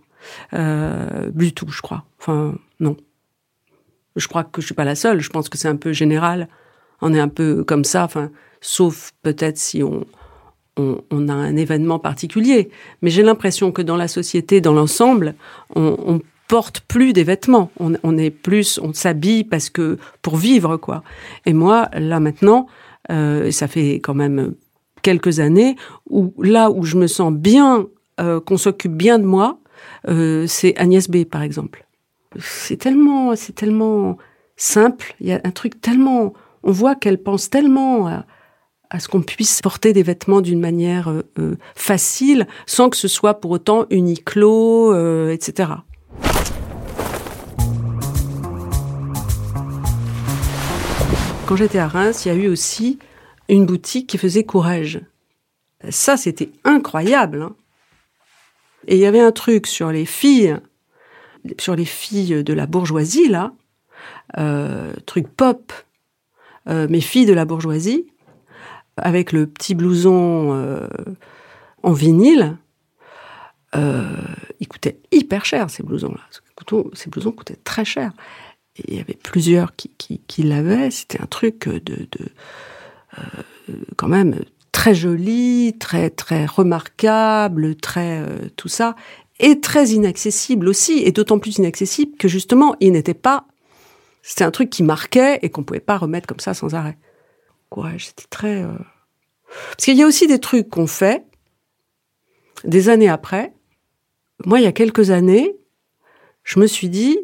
euh, 0.54 1.30
du 1.30 1.52
tout, 1.52 1.68
je 1.68 1.82
crois. 1.82 2.04
Enfin, 2.20 2.54
non. 2.80 2.96
Je 4.16 4.28
crois 4.28 4.44
que 4.44 4.60
je 4.60 4.66
suis 4.66 4.74
pas 4.74 4.84
la 4.84 4.94
seule. 4.94 5.20
Je 5.20 5.30
pense 5.30 5.48
que 5.48 5.58
c'est 5.58 5.68
un 5.68 5.76
peu 5.76 5.92
général. 5.92 6.48
On 7.00 7.14
est 7.14 7.20
un 7.20 7.28
peu 7.28 7.64
comme 7.64 7.84
ça. 7.84 8.04
Enfin, 8.04 8.30
sauf 8.60 9.12
peut-être 9.22 9.58
si 9.58 9.82
on 9.82 10.04
on, 10.76 11.28
a 11.28 11.34
un 11.34 11.56
événement 11.56 11.98
particulier. 11.98 12.70
Mais 13.02 13.10
j'ai 13.10 13.22
l'impression 13.22 13.72
que 13.72 13.82
dans 13.82 13.96
la 13.96 14.08
société, 14.08 14.60
dans 14.60 14.72
l'ensemble, 14.72 15.34
on, 15.74 15.96
on, 16.06 16.20
porte 16.48 16.80
plus 16.80 17.14
des 17.14 17.24
vêtements. 17.24 17.70
On, 17.80 18.18
est 18.18 18.28
plus, 18.28 18.78
on 18.82 18.92
s'habille 18.92 19.42
parce 19.42 19.70
que 19.70 19.96
pour 20.20 20.36
vivre 20.36 20.76
quoi. 20.76 21.02
Et 21.46 21.54
moi, 21.54 21.88
là 21.94 22.20
maintenant, 22.20 22.66
euh, 23.10 23.50
ça 23.50 23.68
fait 23.68 24.00
quand 24.00 24.12
même 24.12 24.54
quelques 25.00 25.40
années 25.40 25.76
où 26.10 26.34
là 26.42 26.70
où 26.70 26.82
je 26.84 26.98
me 26.98 27.06
sens 27.06 27.32
bien, 27.32 27.86
euh, 28.20 28.38
qu'on 28.38 28.58
s'occupe 28.58 28.92
bien 28.92 29.18
de 29.18 29.24
moi, 29.24 29.60
euh, 30.08 30.46
c'est 30.46 30.76
Agnès 30.76 31.08
B 31.08 31.24
par 31.24 31.40
exemple. 31.40 31.86
C'est 32.38 32.76
tellement, 32.76 33.34
c'est 33.34 33.54
tellement 33.54 34.18
simple. 34.56 35.14
Il 35.20 35.28
y 35.28 35.32
a 35.32 35.40
un 35.44 35.52
truc 35.52 35.80
tellement, 35.80 36.34
on 36.64 36.70
voit 36.70 36.96
qu'elle 36.96 37.22
pense 37.22 37.48
tellement 37.48 38.22
à 38.92 39.00
ce 39.00 39.08
qu'on 39.08 39.22
puisse 39.22 39.62
porter 39.62 39.94
des 39.94 40.02
vêtements 40.02 40.42
d'une 40.42 40.60
manière 40.60 41.08
euh, 41.08 41.22
euh, 41.38 41.56
facile, 41.74 42.46
sans 42.66 42.90
que 42.90 42.96
ce 42.98 43.08
soit 43.08 43.40
pour 43.40 43.50
autant 43.50 43.86
Uniqlo, 43.88 44.92
euh, 44.92 45.32
etc. 45.32 45.70
Quand 51.46 51.56
j'étais 51.56 51.78
à 51.78 51.88
Reims, 51.88 52.24
il 52.24 52.28
y 52.28 52.30
a 52.30 52.34
eu 52.34 52.48
aussi 52.48 52.98
une 53.48 53.64
boutique 53.64 54.08
qui 54.08 54.18
faisait 54.18 54.44
courage. 54.44 55.00
Ça, 55.88 56.18
c'était 56.18 56.50
incroyable. 56.64 57.42
Hein. 57.42 57.56
Et 58.88 58.96
il 58.96 59.00
y 59.00 59.06
avait 59.06 59.20
un 59.20 59.32
truc 59.32 59.66
sur 59.66 59.90
les 59.90 60.04
filles, 60.04 60.58
sur 61.58 61.76
les 61.76 61.86
filles 61.86 62.44
de 62.44 62.52
la 62.52 62.66
bourgeoisie, 62.66 63.28
là, 63.28 63.52
truc 65.06 65.28
pop, 65.28 65.72
mes 66.66 67.00
filles 67.00 67.26
de 67.26 67.32
la 67.32 67.44
bourgeoisie, 67.44 68.11
avec 68.96 69.32
le 69.32 69.46
petit 69.46 69.74
blouson 69.74 70.52
euh, 70.54 70.86
en 71.82 71.92
vinyle, 71.92 72.56
euh, 73.74 74.04
il 74.60 74.68
coûtait 74.68 74.98
hyper 75.10 75.44
cher 75.44 75.70
ces 75.70 75.82
blousons-là. 75.82 76.20
Ces 76.92 77.10
blousons 77.10 77.32
coûtaient 77.32 77.58
très 77.64 77.84
cher. 77.84 78.12
Il 78.86 78.94
y 78.94 79.00
avait 79.00 79.18
plusieurs 79.20 79.74
qui, 79.76 79.90
qui, 79.98 80.42
l'avaient. 80.42 80.90
C'était 80.90 81.20
un 81.20 81.26
truc 81.26 81.68
de, 81.68 82.06
euh, 83.18 83.74
quand 83.96 84.08
même 84.08 84.36
très 84.70 84.94
joli, 84.94 85.76
très 85.78 86.08
très 86.10 86.46
remarquable, 86.46 87.74
très 87.76 88.24
tout 88.56 88.68
ça, 88.68 88.94
et 89.40 89.60
très 89.60 89.88
inaccessible 89.90 90.68
aussi, 90.68 90.98
et 91.00 91.12
d'autant 91.12 91.38
plus 91.38 91.56
inaccessible 91.56 92.16
que 92.16 92.28
justement 92.28 92.76
il 92.80 92.92
n'était 92.92 93.12
pas. 93.12 93.46
C'était 94.22 94.44
un 94.44 94.50
truc 94.50 94.70
qui 94.70 94.82
marquait 94.82 95.40
et 95.42 95.50
qu'on 95.50 95.64
pouvait 95.64 95.80
pas 95.80 95.98
remettre 95.98 96.26
comme 96.26 96.40
ça 96.40 96.54
sans 96.54 96.74
arrêt 96.74 96.96
courage. 97.72 98.06
C'était 98.06 98.28
très. 98.28 98.62
Euh, 98.62 98.72
parce 99.48 99.84
qu'il 99.84 99.96
y 99.96 100.02
a 100.02 100.06
aussi 100.06 100.26
des 100.26 100.38
trucs 100.38 100.68
qu'on 100.68 100.86
fait 100.86 101.24
des 102.64 102.88
années 102.88 103.08
après. 103.08 103.52
Moi, 104.44 104.60
il 104.60 104.64
y 104.64 104.66
a 104.66 104.72
quelques 104.72 105.10
années, 105.10 105.56
je 106.44 106.60
me 106.60 106.66
suis 106.66 106.88
dit, 106.88 107.18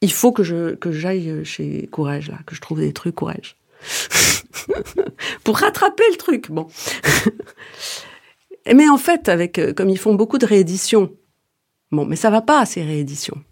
il 0.00 0.12
faut 0.12 0.32
que 0.32 0.42
je 0.42 0.74
que 0.74 0.92
j'aille 0.92 1.44
chez 1.44 1.86
Courage 1.88 2.30
là, 2.30 2.38
que 2.46 2.54
je 2.54 2.60
trouve 2.60 2.80
des 2.80 2.92
trucs 2.92 3.14
Courage 3.14 3.56
pour 5.44 5.58
rattraper 5.58 6.04
le 6.10 6.16
truc. 6.16 6.50
Bon, 6.50 6.68
mais 8.74 8.88
en 8.88 8.98
fait, 8.98 9.28
avec 9.28 9.58
euh, 9.58 9.72
comme 9.72 9.90
ils 9.90 9.98
font 9.98 10.14
beaucoup 10.14 10.38
de 10.38 10.46
rééditions, 10.46 11.12
bon, 11.90 12.04
mais 12.04 12.16
ça 12.16 12.30
va 12.30 12.42
pas 12.42 12.64
ces 12.66 12.82
rééditions. 12.82 13.42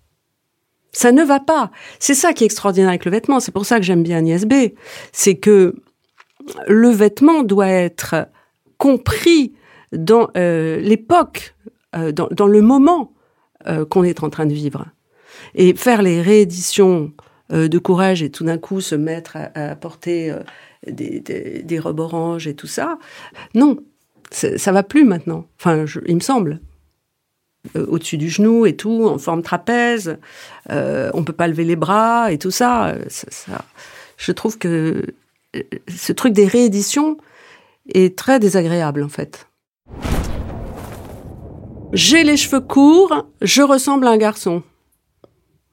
Ça 0.92 1.12
ne 1.12 1.22
va 1.22 1.40
pas. 1.40 1.70
C'est 1.98 2.14
ça 2.14 2.32
qui 2.32 2.44
est 2.44 2.46
extraordinaire 2.46 2.88
avec 2.88 3.04
le 3.04 3.10
vêtement. 3.10 3.40
C'est 3.40 3.52
pour 3.52 3.66
ça 3.66 3.78
que 3.78 3.84
j'aime 3.84 4.02
bien 4.02 4.18
Agnès 4.18 4.44
B. 4.44 4.54
C'est 5.12 5.36
que 5.36 5.74
le 6.66 6.88
vêtement 6.88 7.42
doit 7.42 7.68
être 7.68 8.28
compris 8.78 9.52
dans 9.92 10.28
euh, 10.36 10.80
l'époque, 10.80 11.54
euh, 11.96 12.12
dans, 12.12 12.46
le 12.46 12.60
moment 12.60 13.12
euh, 13.66 13.84
qu'on 13.84 14.04
est 14.04 14.22
en 14.22 14.30
train 14.30 14.46
de 14.46 14.54
vivre. 14.54 14.86
Et 15.54 15.74
faire 15.74 16.02
les 16.02 16.22
rééditions 16.22 17.12
de 17.50 17.78
courage 17.78 18.22
et 18.22 18.30
tout 18.30 18.44
d'un 18.44 18.58
coup 18.58 18.80
se 18.80 18.94
mettre 18.94 19.36
à, 19.56 19.74
porter 19.74 20.32
des, 20.86 21.18
des, 21.18 21.78
robes 21.80 21.98
oranges 21.98 22.46
et 22.46 22.54
tout 22.54 22.68
ça, 22.68 22.96
non. 23.54 23.76
ça 24.30 24.70
va 24.70 24.84
plus 24.84 25.04
maintenant. 25.04 25.46
Enfin, 25.58 25.84
il 26.06 26.14
me 26.14 26.20
semble. 26.20 26.60
Euh, 27.76 27.84
au-dessus 27.88 28.16
du 28.16 28.30
genou 28.30 28.64
et 28.64 28.74
tout, 28.74 29.06
en 29.06 29.18
forme 29.18 29.42
trapèze. 29.42 30.18
Euh, 30.70 31.10
on 31.12 31.24
peut 31.24 31.34
pas 31.34 31.46
lever 31.46 31.64
les 31.64 31.76
bras 31.76 32.32
et 32.32 32.38
tout 32.38 32.50
ça. 32.50 32.94
ça. 33.08 33.64
Je 34.16 34.32
trouve 34.32 34.56
que 34.56 35.04
euh, 35.54 35.62
ce 35.94 36.12
truc 36.14 36.32
des 36.32 36.46
rééditions 36.46 37.18
est 37.92 38.16
très 38.16 38.40
désagréable 38.40 39.02
en 39.02 39.10
fait. 39.10 39.46
J'ai 41.92 42.24
les 42.24 42.38
cheveux 42.38 42.60
courts, 42.60 43.26
je 43.42 43.60
ressemble 43.60 44.06
à 44.06 44.10
un 44.10 44.16
garçon. 44.16 44.62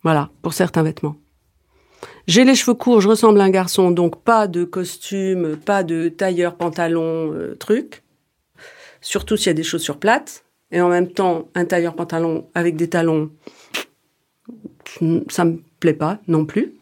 Voilà, 0.04 0.30
pour 0.42 0.54
certains 0.54 0.84
vêtements. 0.84 1.16
J'ai 2.28 2.44
les 2.44 2.56
cheveux 2.56 2.74
courts, 2.74 3.00
je 3.00 3.08
ressemble 3.08 3.40
à 3.40 3.46
un 3.46 3.50
garçon, 3.50 3.92
donc 3.92 4.22
pas 4.24 4.48
de 4.48 4.66
costume, 4.66 5.56
pas 5.56 5.84
de 5.84 6.10
tailleur, 6.10 6.56
pantalon, 6.58 7.34
truc. 7.60 8.04
Surtout 9.00 9.38
s'il 9.38 9.48
y 9.48 9.50
a 9.52 9.54
des 9.54 9.64
chaussures 9.64 10.00
plates 10.00 10.44
et 10.72 10.82
en 10.82 10.90
même 10.90 11.12
temps 11.12 11.50
un 11.56 11.66
tailleur 11.66 11.96
pantalon 11.96 12.50
avec 12.54 12.76
des 12.76 12.90
talons, 12.90 13.32
ça 15.30 15.46
me 15.46 15.62
plaît 15.80 15.94
pas 15.94 16.20
non 16.28 16.46
plus. 16.46 16.74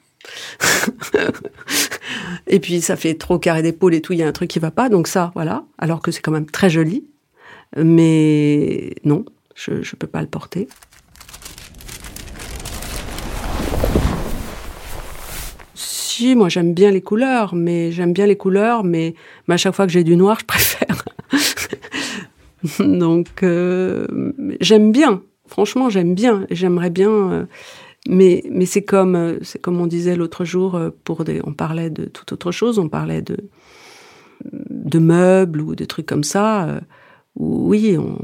et 2.47 2.59
puis 2.59 2.81
ça 2.81 2.95
fait 2.95 3.15
trop 3.15 3.37
carré 3.37 3.61
d'épaule 3.61 3.93
et 3.93 4.01
tout, 4.01 4.13
il 4.13 4.19
y 4.19 4.23
a 4.23 4.27
un 4.27 4.31
truc 4.31 4.49
qui 4.49 4.59
va 4.59 4.71
pas, 4.71 4.89
donc 4.89 5.07
ça, 5.07 5.31
voilà. 5.35 5.65
Alors 5.77 6.01
que 6.01 6.11
c'est 6.11 6.21
quand 6.21 6.31
même 6.31 6.49
très 6.49 6.69
joli, 6.69 7.05
mais 7.75 8.95
non, 9.03 9.25
je 9.53 9.73
ne 9.73 9.97
peux 9.97 10.07
pas 10.07 10.21
le 10.21 10.27
porter. 10.27 10.67
Si, 15.75 16.35
moi 16.35 16.49
j'aime 16.49 16.73
bien 16.73 16.91
les 16.91 17.01
couleurs, 17.01 17.53
mais 17.55 17.91
j'aime 17.91 18.13
bien 18.13 18.25
les 18.25 18.37
couleurs, 18.37 18.83
mais, 18.83 19.15
mais 19.47 19.55
à 19.55 19.57
chaque 19.57 19.75
fois 19.75 19.85
que 19.85 19.91
j'ai 19.91 20.03
du 20.03 20.15
noir, 20.15 20.39
je 20.39 20.45
préfère. 20.45 21.05
Donc 22.79 23.43
euh, 23.43 24.07
j'aime 24.59 24.91
bien, 24.91 25.21
franchement 25.47 25.89
j'aime 25.89 26.15
bien, 26.15 26.45
j'aimerais 26.49 26.89
bien. 26.89 27.31
Euh, 27.31 27.45
mais 28.07 28.43
mais 28.49 28.65
c'est 28.65 28.83
comme 28.83 29.15
euh, 29.15 29.39
c'est 29.41 29.59
comme 29.59 29.81
on 29.81 29.87
disait 29.87 30.15
l'autre 30.15 30.45
jour 30.45 30.79
pour 31.03 31.23
des, 31.23 31.41
on 31.43 31.53
parlait 31.53 31.89
de 31.89 32.05
toute 32.05 32.31
autre 32.31 32.51
chose, 32.51 32.79
on 32.79 32.89
parlait 32.89 33.21
de 33.21 33.37
de 34.51 34.99
meubles 34.99 35.61
ou 35.61 35.75
de 35.75 35.85
trucs 35.85 36.05
comme 36.05 36.23
ça. 36.23 36.81
Où, 37.35 37.69
oui, 37.69 37.97
on, 37.97 38.17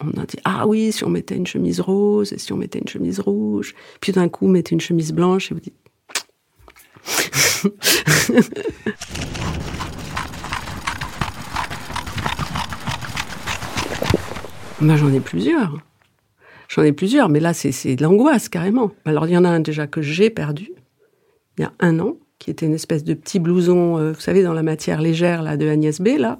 on 0.00 0.20
a 0.20 0.26
dit 0.26 0.38
ah 0.44 0.66
oui 0.66 0.92
si 0.92 1.04
on 1.04 1.10
mettait 1.10 1.36
une 1.36 1.46
chemise 1.46 1.80
rose 1.80 2.32
et 2.32 2.38
si 2.38 2.52
on 2.52 2.56
mettait 2.56 2.78
une 2.78 2.88
chemise 2.88 3.20
rouge, 3.20 3.74
puis 4.00 4.12
d'un 4.12 4.28
coup 4.28 4.48
mettez 4.48 4.74
une 4.74 4.80
chemise 4.80 5.12
blanche 5.12 5.52
et 5.52 5.54
vous 5.54 5.60
dites 5.60 5.74
Moi, 14.82 14.96
j'en 14.96 15.12
ai 15.12 15.20
plusieurs. 15.20 15.78
J'en 16.68 16.82
ai 16.82 16.90
plusieurs, 16.90 17.28
mais 17.28 17.38
là, 17.38 17.54
c'est 17.54 17.94
de 17.94 18.02
l'angoisse, 18.02 18.48
carrément. 18.48 18.90
Alors, 19.04 19.28
il 19.28 19.32
y 19.32 19.36
en 19.36 19.44
a 19.44 19.48
un 19.48 19.60
déjà 19.60 19.86
que 19.86 20.02
j'ai 20.02 20.28
perdu, 20.28 20.72
il 21.56 21.62
y 21.62 21.64
a 21.64 21.72
un 21.78 22.00
an, 22.00 22.16
qui 22.40 22.50
était 22.50 22.66
une 22.66 22.74
espèce 22.74 23.04
de 23.04 23.14
petit 23.14 23.38
blouson, 23.38 23.98
euh, 23.98 24.10
vous 24.10 24.20
savez, 24.20 24.42
dans 24.42 24.52
la 24.52 24.64
matière 24.64 25.00
légère 25.00 25.42
là, 25.42 25.56
de 25.56 25.68
Agnès 25.68 26.00
B, 26.00 26.08
euh, 26.18 26.34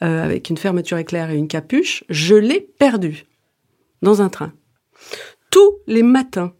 avec 0.00 0.48
une 0.48 0.56
fermeture 0.56 0.96
éclair 0.96 1.28
et 1.28 1.36
une 1.36 1.46
capuche. 1.46 2.04
Je 2.08 2.36
l'ai 2.36 2.62
perdu 2.62 3.26
dans 4.00 4.22
un 4.22 4.30
train. 4.30 4.54
Tous 5.50 5.74
les 5.86 6.02
matins, 6.02 6.54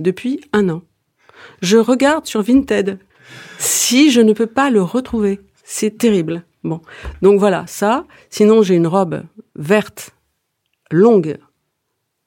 depuis 0.00 0.40
un 0.54 0.70
an. 0.70 0.82
Je 1.60 1.76
regarde 1.76 2.24
sur 2.24 2.40
Vinted 2.40 2.98
si 3.58 4.10
je 4.10 4.22
ne 4.22 4.32
peux 4.32 4.46
pas 4.46 4.70
le 4.70 4.80
retrouver. 4.80 5.38
C'est 5.64 5.98
terrible. 5.98 6.44
Bon, 6.64 6.80
donc 7.20 7.38
voilà, 7.38 7.66
ça. 7.66 8.06
Sinon, 8.30 8.62
j'ai 8.62 8.74
une 8.74 8.86
robe 8.86 9.22
verte 9.54 10.15
longue 10.90 11.38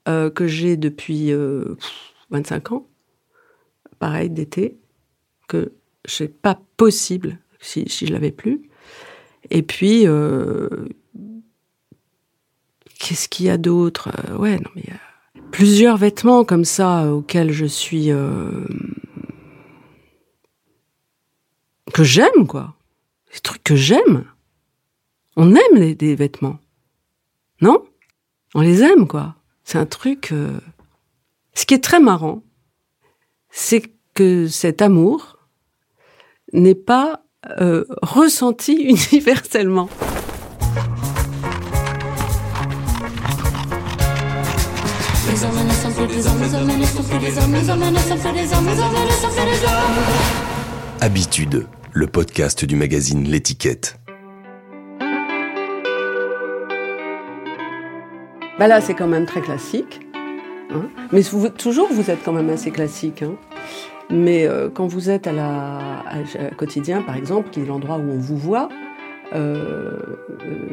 euh, 0.08 0.30
que 0.30 0.48
j'ai 0.48 0.78
depuis 0.78 1.32
25 2.30 2.72
euh, 2.72 2.76
ans, 2.76 2.88
pareil 4.00 4.30
d'été, 4.30 4.78
que 5.48 5.74
c'est 6.06 6.41
pas 6.41 6.60
possible 6.78 7.39
si, 7.60 7.88
si 7.88 8.08
je 8.08 8.13
l'avais 8.13 8.32
plus. 8.32 8.69
Et 9.50 9.62
puis, 9.62 10.08
euh, 10.08 10.69
qu'est-ce 12.98 13.30
qu'il 13.30 13.48
y 13.48 13.50
a 13.50 13.58
d'autre? 13.58 14.10
Ouais, 14.38 14.58
non, 14.58 14.69
mais 14.76 14.84
il 14.86 14.89
y 14.89 14.93
a 14.93 15.00
plusieurs 15.52 15.98
vêtements 15.98 16.43
comme 16.43 16.65
ça 16.65 17.13
auxquels 17.13 17.52
je 17.52 17.65
suis. 17.65 18.10
que 21.93 22.04
j'aime, 22.04 22.48
quoi. 22.48 22.76
Des 23.34 23.39
trucs 23.39 23.63
que 23.63 23.76
j'aime. 23.76 24.26
On 25.36 25.56
aime 25.56 25.76
les, 25.76 25.95
des 25.95 26.15
vêtements. 26.15 26.60
Non? 27.62 27.86
On 28.55 28.62
les 28.62 28.83
aime, 28.83 29.07
quoi. 29.07 29.35
C'est 29.63 29.77
un 29.77 29.85
truc. 29.85 30.31
Euh, 30.31 30.59
ce 31.53 31.65
qui 31.65 31.73
est 31.73 31.83
très 31.83 31.99
marrant, 31.99 32.41
c'est 33.51 33.83
que 34.13 34.47
cet 34.47 34.81
amour 34.81 35.38
n'est 36.53 36.75
pas 36.75 37.23
euh, 37.62 37.85
ressenti 38.01 38.73
universellement. 39.12 39.89
Habitude, 51.01 51.67
le 51.93 52.07
podcast 52.07 52.65
du 52.65 52.75
magazine 52.75 53.23
L'étiquette. 53.23 53.98
Bah 58.60 58.67
là, 58.67 58.82
c'est 58.82 58.93
quand 58.93 59.08
même 59.08 59.26
très 59.26 59.39
classique. 59.39 60.02
Hein. 60.69 60.89
Mais 61.13 61.22
toujours, 61.58 61.88
vous 61.93 62.12
êtes 62.12 62.22
quand 62.26 62.34
même 62.34 62.50
assez 62.50 62.72
classique. 62.72 63.22
Hein. 63.22 63.36
Mais 64.10 64.45
euh, 64.45 64.67
quand 64.69 64.86
vous 64.86 65.10
êtes 65.10 65.28
à 65.28 65.32
la 65.32 66.04
quotidien, 66.58 67.02
par 67.02 67.15
exemple, 67.15 67.52
qui 67.52 67.62
est 67.62 67.65
l'endroit 67.65 67.95
où 67.95 68.12
on 68.12 68.17
vous 68.17 68.36
voit, 68.36 68.67
euh, 69.34 69.98
euh, 70.43 70.67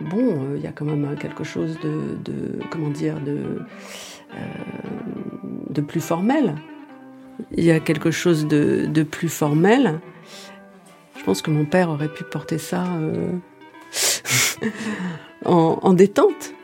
bon, 0.00 0.54
il 0.56 0.62
y 0.62 0.66
a 0.66 0.72
quand 0.72 0.86
même 0.86 1.14
quelque 1.18 1.44
chose 1.44 1.78
de, 1.82 2.58
comment 2.70 2.88
dire, 2.88 3.20
de, 3.20 3.58
de 5.68 5.80
plus 5.82 6.00
formel. 6.00 6.54
Il 7.52 7.64
y 7.64 7.70
a 7.70 7.80
quelque 7.80 8.10
chose 8.10 8.46
de, 8.46 8.86
de, 8.86 9.02
plus 9.02 9.28
formel. 9.28 10.00
Je 11.18 11.24
pense 11.24 11.42
que 11.42 11.50
mon 11.50 11.66
père 11.66 11.90
aurait 11.90 12.08
pu 12.08 12.24
porter 12.24 12.56
ça 12.56 12.82
en, 15.44 15.78
en 15.82 15.92
détente. 15.92 16.55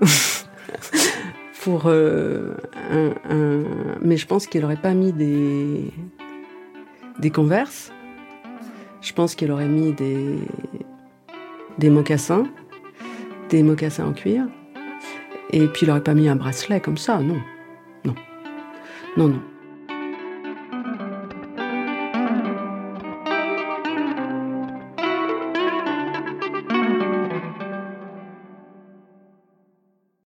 pour 1.62 1.82
euh, 1.86 2.54
un, 2.90 3.64
mais 4.00 4.16
je 4.16 4.26
pense 4.26 4.46
qu'il 4.46 4.64
aurait 4.64 4.76
pas 4.76 4.94
mis 4.94 5.12
des 5.12 5.90
des 7.18 7.30
converses. 7.30 7.92
Je 9.00 9.12
pense 9.12 9.34
qu'il 9.34 9.50
aurait 9.50 9.68
mis 9.68 9.92
des 9.92 10.36
des 11.78 11.90
mocassins, 11.90 12.46
des 13.50 13.62
mocassins 13.62 14.06
en 14.06 14.12
cuir. 14.12 14.46
Et 15.50 15.66
puis 15.66 15.86
il 15.86 15.90
aurait 15.90 16.02
pas 16.02 16.14
mis 16.14 16.28
un 16.28 16.36
bracelet 16.36 16.80
comme 16.80 16.98
ça, 16.98 17.18
non, 17.20 17.40
non, 18.04 18.14
non, 19.16 19.28
non. 19.28 19.42